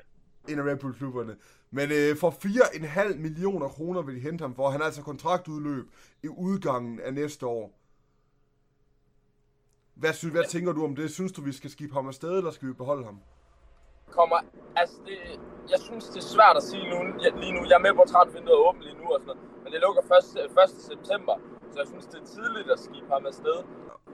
En 0.49 0.59
af 0.59 0.63
Red 0.63 0.77
Bull-klubberne. 0.77 1.35
Men 1.71 1.91
øh, 1.91 2.17
for 2.17 2.29
4,5 2.29 3.17
millioner 3.17 3.67
kroner 3.67 4.01
vil 4.01 4.15
de 4.15 4.19
hente 4.19 4.41
ham 4.41 4.55
for. 4.55 4.69
Han 4.69 4.79
har 4.79 4.85
altså 4.85 5.01
kontraktudløb 5.01 5.85
i 6.23 6.27
udgangen 6.27 6.99
af 6.99 7.13
næste 7.13 7.45
år. 7.45 7.77
Hvad, 9.95 10.13
synes, 10.13 10.33
hvad 10.33 10.43
tænker 10.49 10.71
du 10.71 10.83
om 10.83 10.95
det? 10.95 11.11
Synes 11.11 11.31
du, 11.31 11.41
vi 11.41 11.51
skal 11.51 11.69
skifte 11.69 11.93
ham 11.93 12.07
afsted, 12.07 12.37
eller 12.37 12.51
skal 12.51 12.67
vi 12.67 12.73
beholde 12.73 13.05
ham? 13.05 13.19
kommer, 14.17 14.37
altså 14.81 14.97
det, 15.07 15.17
jeg 15.73 15.79
synes, 15.87 16.03
det 16.13 16.19
er 16.25 16.29
svært 16.35 16.55
at 16.61 16.65
sige 16.71 16.85
nu, 16.93 16.97
jeg, 17.23 17.31
lige 17.43 17.53
nu. 17.57 17.61
Jeg 17.69 17.75
er 17.79 17.85
med 17.87 17.93
på, 17.99 18.03
transfervinduet 18.13 18.57
er 18.57 18.67
åbent 18.67 18.83
lige 18.87 18.97
nu 19.01 19.07
og 19.13 19.19
sådan 19.21 19.29
noget, 19.31 19.41
men 19.63 19.69
det 19.73 19.79
lukker 19.85 20.01
1. 20.01 20.51
1. 20.63 20.69
september, 20.91 21.35
så 21.71 21.75
jeg 21.81 21.87
synes, 21.91 22.05
det 22.11 22.17
er 22.23 22.27
tidligt 22.35 22.67
at 22.75 22.79
skibe 22.85 23.09
ham 23.15 23.23
afsted 23.31 23.57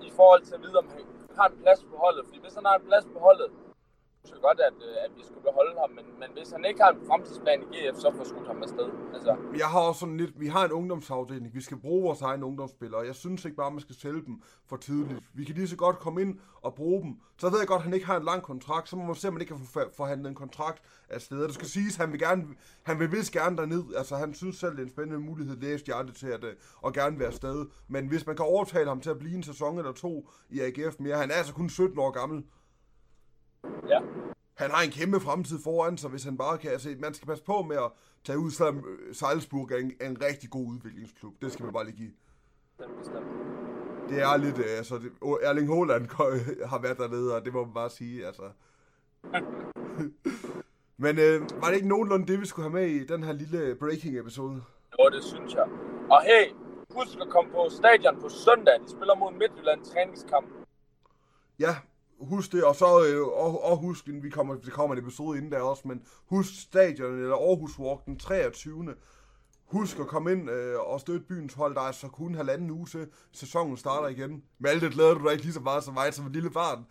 i 0.10 0.12
forhold 0.19 0.41
til 0.48 0.53
at 0.57 0.62
vide, 0.65 0.77
om 0.81 0.88
han 0.93 1.03
har 1.39 1.48
en 1.51 1.57
plads 1.63 1.81
på 1.89 1.96
holdet. 2.03 2.24
Fordi 2.27 2.39
hvis 2.46 2.55
han 2.60 2.65
har 2.69 2.75
en 2.79 2.86
plads 2.89 3.05
på 3.13 3.19
holdet, 3.27 3.50
så 4.27 4.36
godt, 4.41 4.60
at, 4.60 4.77
øh, 4.89 4.96
at 5.05 5.12
vi 5.17 5.24
skulle 5.27 5.43
beholde 5.50 5.75
ham, 5.81 5.89
men, 5.98 6.05
men 6.22 6.29
hvis 6.38 6.50
han 6.51 6.65
ikke 6.69 6.81
har 6.84 6.91
en 6.91 7.01
fremtidsplan 7.07 7.60
i 7.63 7.67
GF, 7.75 7.96
så 8.03 8.13
får 8.17 8.24
skudt 8.24 8.48
ham 8.48 8.63
afsted. 8.63 8.89
Altså, 9.13 9.36
Jeg 9.57 9.67
har 9.67 9.79
også 9.79 10.00
sådan 10.00 10.17
lidt, 10.17 10.39
vi 10.39 10.48
har 10.48 10.65
en 10.65 10.72
ungdomsafdeling, 10.72 11.55
vi 11.55 11.62
skal 11.62 11.77
bruge 11.77 12.03
vores 12.03 12.22
egne 12.22 12.46
ungdomsspillere, 12.46 13.01
jeg 13.01 13.15
synes 13.15 13.46
ikke 13.46 13.57
bare, 13.57 13.72
man 13.72 13.79
skal 13.79 13.96
sælge 13.96 14.22
dem 14.25 14.41
for 14.69 14.77
tidligt. 14.77 15.19
Vi 15.34 15.43
kan 15.43 15.55
lige 15.55 15.67
så 15.67 15.75
godt 15.75 16.00
komme 16.00 16.22
ind 16.22 16.39
og 16.62 16.75
bruge 16.75 17.01
dem. 17.03 17.15
Så 17.38 17.50
ved 17.50 17.60
jeg 17.60 17.67
godt, 17.67 17.79
at 17.79 17.84
han 17.84 17.93
ikke 17.93 18.05
har 18.05 18.17
en 18.17 18.25
lang 18.25 18.41
kontrakt, 18.43 18.89
så 18.89 18.96
må 18.96 19.03
man 19.05 19.15
se, 19.15 19.27
om 19.27 19.34
man 19.34 19.41
ikke 19.41 19.55
kan 19.55 19.86
forhandle 19.93 20.29
en 20.29 20.36
kontrakt 20.36 20.81
af 21.10 21.22
steder. 21.22 21.46
Det 21.46 21.53
skal 21.53 21.67
siges, 21.67 21.93
at 21.96 22.00
han 22.05 22.12
vil, 22.12 22.19
gerne, 22.19 22.43
han 22.84 23.00
vil 23.00 23.12
vist 23.12 23.31
gerne 23.31 23.57
derned, 23.57 23.84
altså 23.98 24.15
han 24.15 24.34
synes 24.34 24.55
selv, 24.55 24.72
det 24.72 24.79
er 24.79 24.84
en 24.84 24.89
spændende 24.89 25.19
mulighed, 25.19 25.57
læse 25.57 25.84
jeg 25.88 26.07
det 26.07 26.15
til 26.15 26.27
at, 26.27 26.43
øh, 26.43 26.53
og 26.81 26.93
gerne 26.93 27.19
være 27.19 27.27
afsted. 27.27 27.65
Men 27.88 28.07
hvis 28.07 28.27
man 28.27 28.36
kan 28.36 28.46
overtale 28.46 28.88
ham 28.88 29.01
til 29.01 29.10
at 29.10 29.19
blive 29.19 29.36
en 29.36 29.43
sæson 29.43 29.77
eller 29.77 29.91
to 29.91 30.29
i 30.50 30.60
AGF 30.60 30.96
mere, 31.00 31.17
han 31.17 31.31
er 31.31 31.36
altså 31.36 31.53
kun 31.53 31.69
17 31.69 32.00
år 32.00 32.12
gammel, 32.12 32.43
ja. 33.89 34.00
han 34.53 34.71
har 34.71 34.81
en 34.83 34.91
kæmpe 34.91 35.19
fremtid 35.19 35.59
foran 35.63 35.97
sig, 35.97 36.09
hvis 36.09 36.24
han 36.24 36.38
bare 36.38 36.57
kan. 36.57 36.71
Altså, 36.71 36.95
man 37.00 37.13
skal 37.13 37.27
passe 37.27 37.43
på 37.43 37.62
med 37.62 37.75
at 37.75 37.91
tage 38.24 38.39
ud, 38.39 38.51
selvom 38.51 38.77
øh, 38.77 39.15
Salzburg 39.15 39.71
er 39.71 39.77
en, 39.77 39.91
er 40.00 40.09
en 40.09 40.21
rigtig 40.21 40.50
god 40.50 40.65
udviklingsklub. 40.67 41.33
Det 41.41 41.51
skal 41.51 41.63
man 41.63 41.74
bare 41.74 41.86
lige 41.86 41.97
give. 41.97 42.12
Bestemt, 42.77 42.97
bestemt. 43.00 43.27
Det 44.09 44.21
er 44.21 44.38
lidt, 44.38 44.57
øh, 44.57 44.77
altså, 44.77 44.97
det, 44.97 45.12
Erling 45.41 45.67
Haaland 45.67 46.07
har 46.71 46.79
været 46.81 46.97
dernede, 46.97 47.36
og 47.36 47.45
det 47.45 47.53
må 47.53 47.65
man 47.65 47.74
bare 47.74 47.89
sige, 47.89 48.25
altså. 48.25 48.43
Men 51.03 51.19
øh, 51.19 51.41
var 51.62 51.67
det 51.67 51.75
ikke 51.75 51.88
nogenlunde 51.88 52.27
det, 52.27 52.41
vi 52.41 52.45
skulle 52.45 52.69
have 52.69 52.79
med 52.79 52.88
i 52.88 53.05
den 53.05 53.24
her 53.24 53.33
lille 53.33 53.75
breaking-episode? 53.75 54.63
Jo, 55.00 55.09
det 55.09 55.24
synes 55.24 55.53
jeg. 55.53 55.67
Og 56.09 56.21
hey, 56.21 56.45
husk 56.95 57.17
at 57.21 57.29
komme 57.29 57.51
på 57.51 57.69
stadion 57.69 58.21
på 58.21 58.29
søndag. 58.29 58.74
De 58.83 58.89
spiller 58.89 59.15
mod 59.15 59.31
Midtjylland 59.33 59.86
træningskamp. 59.86 60.47
Ja, 61.59 61.75
husk 62.19 62.51
det, 62.51 62.63
og 62.63 62.75
så 62.75 63.05
øh, 63.05 63.27
og, 63.27 63.63
og 63.63 63.77
husk, 63.77 64.03
vi 64.07 64.29
kommer, 64.29 64.55
det 64.55 64.74
kommer 64.74 64.95
en 64.95 65.01
episode 65.01 65.37
inden 65.37 65.51
der 65.51 65.59
også, 65.59 65.87
men 65.87 66.01
husk 66.25 66.61
stadion 66.61 67.13
eller 67.13 67.35
Aarhus 67.35 67.79
Walk 67.79 68.05
den 68.05 68.20
23. 68.20 68.96
Husk 69.65 70.00
at 70.00 70.07
komme 70.07 70.31
ind 70.31 70.50
øh, 70.50 70.79
og 70.79 71.00
støtte 71.00 71.25
byens 71.25 71.53
hold, 71.53 71.75
der 71.75 71.81
er 71.81 71.92
så 71.92 72.07
kun 72.07 72.35
halvanden 72.35 72.72
uge 72.72 72.85
til 72.85 73.07
sæsonen 73.31 73.77
starter 73.77 74.07
igen. 74.07 74.44
Malte, 74.59 74.89
glæder 74.89 75.13
du 75.13 75.24
dig 75.24 75.31
ikke 75.31 75.44
lige 75.44 75.53
så 75.53 75.59
meget 75.59 75.83
som 75.83 75.94
mig 75.94 76.13
som 76.13 76.25
et 76.25 76.33
lille 76.33 76.50
barn? 76.50 76.85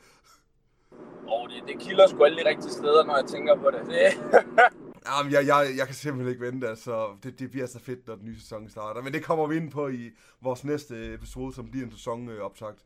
Og 1.28 1.48
det, 1.50 1.62
det 1.68 1.80
kilder 1.80 2.06
sgu 2.06 2.24
alle 2.24 2.42
de 2.42 2.48
rigtige 2.48 2.72
steder, 2.72 3.04
når 3.04 3.16
jeg 3.16 3.26
tænker 3.26 3.56
på 3.56 3.70
det. 3.70 3.80
det 3.86 4.42
Jamen, 5.08 5.32
jeg, 5.32 5.46
jeg, 5.46 5.68
jeg 5.76 5.86
kan 5.86 5.94
simpelthen 5.94 6.32
ikke 6.32 6.46
vente, 6.46 6.68
altså. 6.68 7.08
Det, 7.22 7.38
det 7.38 7.50
bliver 7.50 7.66
så 7.66 7.80
fedt, 7.80 8.06
når 8.06 8.14
den 8.14 8.24
nye 8.24 8.40
sæson 8.40 8.68
starter. 8.68 9.02
Men 9.02 9.12
det 9.12 9.24
kommer 9.24 9.46
vi 9.46 9.56
ind 9.56 9.70
på 9.70 9.88
i 9.88 10.10
vores 10.42 10.64
næste 10.64 11.14
episode, 11.14 11.54
som 11.54 11.70
bliver 11.70 11.86
en 11.86 11.92
sæsonoptakt. 11.92 12.84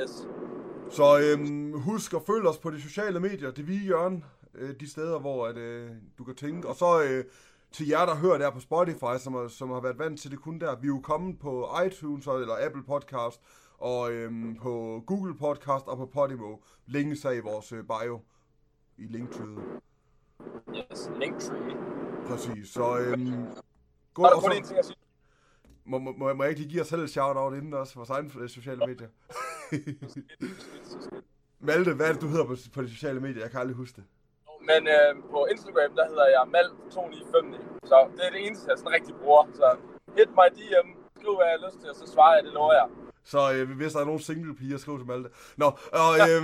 Yes. 0.00 0.28
Så 0.90 1.20
øhm, 1.22 1.72
husk 1.80 2.14
at 2.14 2.22
følge 2.26 2.48
os 2.48 2.58
på 2.58 2.70
de 2.70 2.80
sociale 2.82 3.20
medier, 3.20 3.50
det 3.50 3.68
vi 3.68 3.76
hjørne, 3.76 4.22
øh, 4.54 4.74
de 4.80 4.90
steder, 4.90 5.18
hvor 5.18 5.46
at, 5.46 5.56
øh, 5.56 5.90
du 6.18 6.24
kan 6.24 6.34
tænke. 6.34 6.68
Og 6.68 6.74
så 6.76 7.02
øh, 7.02 7.24
til 7.72 7.88
jer, 7.88 8.06
der 8.06 8.14
hører 8.14 8.38
der 8.38 8.50
på 8.50 8.60
Spotify, 8.60 9.18
som, 9.18 9.32
har- 9.34 9.48
som 9.48 9.70
har 9.70 9.80
været 9.80 9.98
vant 9.98 10.20
til 10.20 10.30
det 10.30 10.40
kun 10.40 10.58
der. 10.58 10.76
Vi 10.76 10.86
er 10.86 10.88
jo 10.88 11.00
kommet 11.00 11.38
på 11.38 11.68
iTunes 11.86 12.26
og- 12.26 12.40
eller 12.40 12.54
Apple 12.66 12.82
Podcast, 12.82 13.40
og 13.78 14.12
øhm, 14.12 14.56
på 14.62 15.02
Google 15.06 15.34
Podcast 15.38 15.86
og 15.86 15.96
på 15.96 16.06
Podimo. 16.06 16.56
Links 16.86 17.24
er 17.24 17.30
i 17.30 17.40
vores 17.40 17.72
øh, 17.72 17.84
bio 17.84 18.20
i 18.98 19.06
linktreet. 19.06 19.58
Yes, 20.76 21.10
Linktree. 21.20 21.76
Præcis, 22.26 22.68
så 22.68 22.98
øhm, 22.98 23.44
gå 24.14 24.22
er 24.22 24.28
der 24.28 24.36
og 24.36 24.42
kun 24.42 24.50
så, 24.52 24.56
én 24.58 24.66
ting 24.66 24.78
at 24.78 24.84
sige. 24.84 24.96
Må, 25.84 25.98
må, 25.98 26.12
må, 26.18 26.28
jeg- 26.28 26.36
må 26.36 26.42
jeg 26.42 26.50
ikke 26.50 26.60
lige 26.62 26.70
give 26.70 26.82
os 26.82 26.88
selv 26.88 27.02
et 27.02 27.10
shout-out 27.10 27.54
inden 27.54 27.74
også, 27.74 27.94
vores 27.94 28.10
egne 28.10 28.30
øh, 28.40 28.48
sociale 28.48 28.78
medier? 28.86 29.08
Malte, 31.60 31.94
hvad 31.94 32.08
er 32.08 32.12
det, 32.12 32.22
du 32.22 32.28
hedder 32.28 32.44
på, 32.44 32.56
på 32.74 32.82
de 32.82 32.90
sociale 32.90 33.20
medier? 33.20 33.40
Jeg 33.42 33.50
kan 33.50 33.60
aldrig 33.60 33.76
huske 33.76 33.96
det. 33.96 34.04
Men 34.60 34.88
øh, 34.88 35.22
på 35.30 35.46
Instagram, 35.50 35.90
der 35.96 36.08
hedder 36.08 36.26
jeg 36.36 36.42
mal2959. 36.56 37.86
Så 37.86 38.08
det 38.16 38.26
er 38.26 38.30
det 38.30 38.46
eneste, 38.46 38.66
jeg 38.70 38.78
sådan 38.78 38.92
rigtig 38.92 39.14
bruger. 39.14 39.44
Så 39.54 39.76
hit 40.18 40.28
my 40.30 40.46
DM, 40.56 40.88
skriv 41.20 41.34
hvad 41.36 41.46
jeg 41.46 41.58
har 41.60 41.66
lyst 41.68 41.80
til, 41.80 41.90
og 41.90 41.96
så 41.96 42.06
svarer 42.14 42.34
jeg, 42.34 42.44
det 42.44 42.52
lover 42.52 42.72
jeg. 42.72 42.86
Så 43.24 43.52
øh, 43.54 43.70
hvis 43.76 43.92
der 43.92 44.00
er 44.00 44.04
nogen 44.04 44.20
single 44.20 44.54
piger, 44.56 44.78
skriv 44.78 44.98
til 44.98 45.06
Malte. 45.06 45.30
Nå, 45.56 45.66
og, 45.92 46.12
øh, 46.30 46.42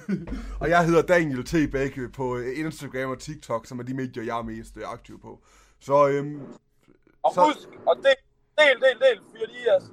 og 0.60 0.68
jeg 0.68 0.86
hedder 0.86 1.02
Daniel 1.02 1.44
T. 1.44 1.54
Bække 1.72 2.08
på 2.08 2.36
øh, 2.36 2.58
Instagram 2.58 3.10
og 3.10 3.18
TikTok, 3.18 3.66
som 3.66 3.78
er 3.78 3.82
de 3.82 3.94
medier, 3.94 4.22
jeg 4.24 4.38
er 4.38 4.42
mest 4.42 4.76
øh, 4.76 4.82
aktiv 4.92 5.20
på. 5.20 5.40
Så 5.80 6.08
øh, 6.08 6.40
Og 7.22 7.32
Så- 7.34 7.44
husk, 7.44 7.68
og 7.86 7.96
del, 7.96 8.14
del, 8.60 8.76
del, 8.84 8.96
del. 9.06 9.18
Fyr 9.32 9.48
i 9.58 9.60
jeres, 9.66 9.84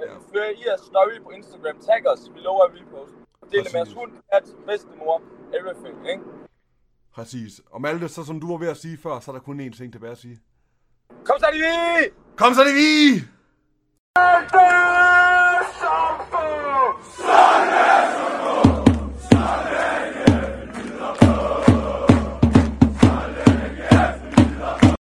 øh, 0.00 0.10
fyr 0.30 0.44
i 0.56 0.62
jeres 0.66 0.80
story 0.90 1.16
på 1.24 1.30
Instagram. 1.30 1.76
Tag 1.88 2.02
os. 2.12 2.22
Vi 2.34 2.40
lover 2.40 2.64
at 2.64 2.70
repost. 2.78 3.14
Del 3.52 3.64
det 3.64 3.72
med 3.72 3.80
jeres 3.80 3.92
hund, 3.92 4.12
kat, 4.32 4.44
bedstemor. 4.66 5.22
Everything, 5.58 5.96
ikke? 6.12 6.24
Præcis. 7.14 7.60
Og 7.70 7.80
Malte, 7.80 8.08
så 8.08 8.24
som 8.24 8.40
du 8.40 8.46
var 8.50 8.58
ved 8.58 8.68
at 8.68 8.76
sige 8.76 8.98
før, 8.98 9.20
så 9.20 9.30
er 9.30 9.34
der 9.34 9.42
kun 9.42 9.60
én 9.60 9.76
ting 9.76 9.92
tilbage 9.92 10.12
at 10.12 10.18
sige. 10.18 10.38
Kom 11.24 11.36
så, 11.38 11.46
det 11.52 11.60
vi! 11.60 12.12
Kom 12.36 12.54
så, 12.54 12.64
det 12.64 12.74
vi! 12.74 12.94
Malte! 14.18 14.66
Sampo! 15.80 16.44
Sådan 17.16 17.68
er 17.68 18.57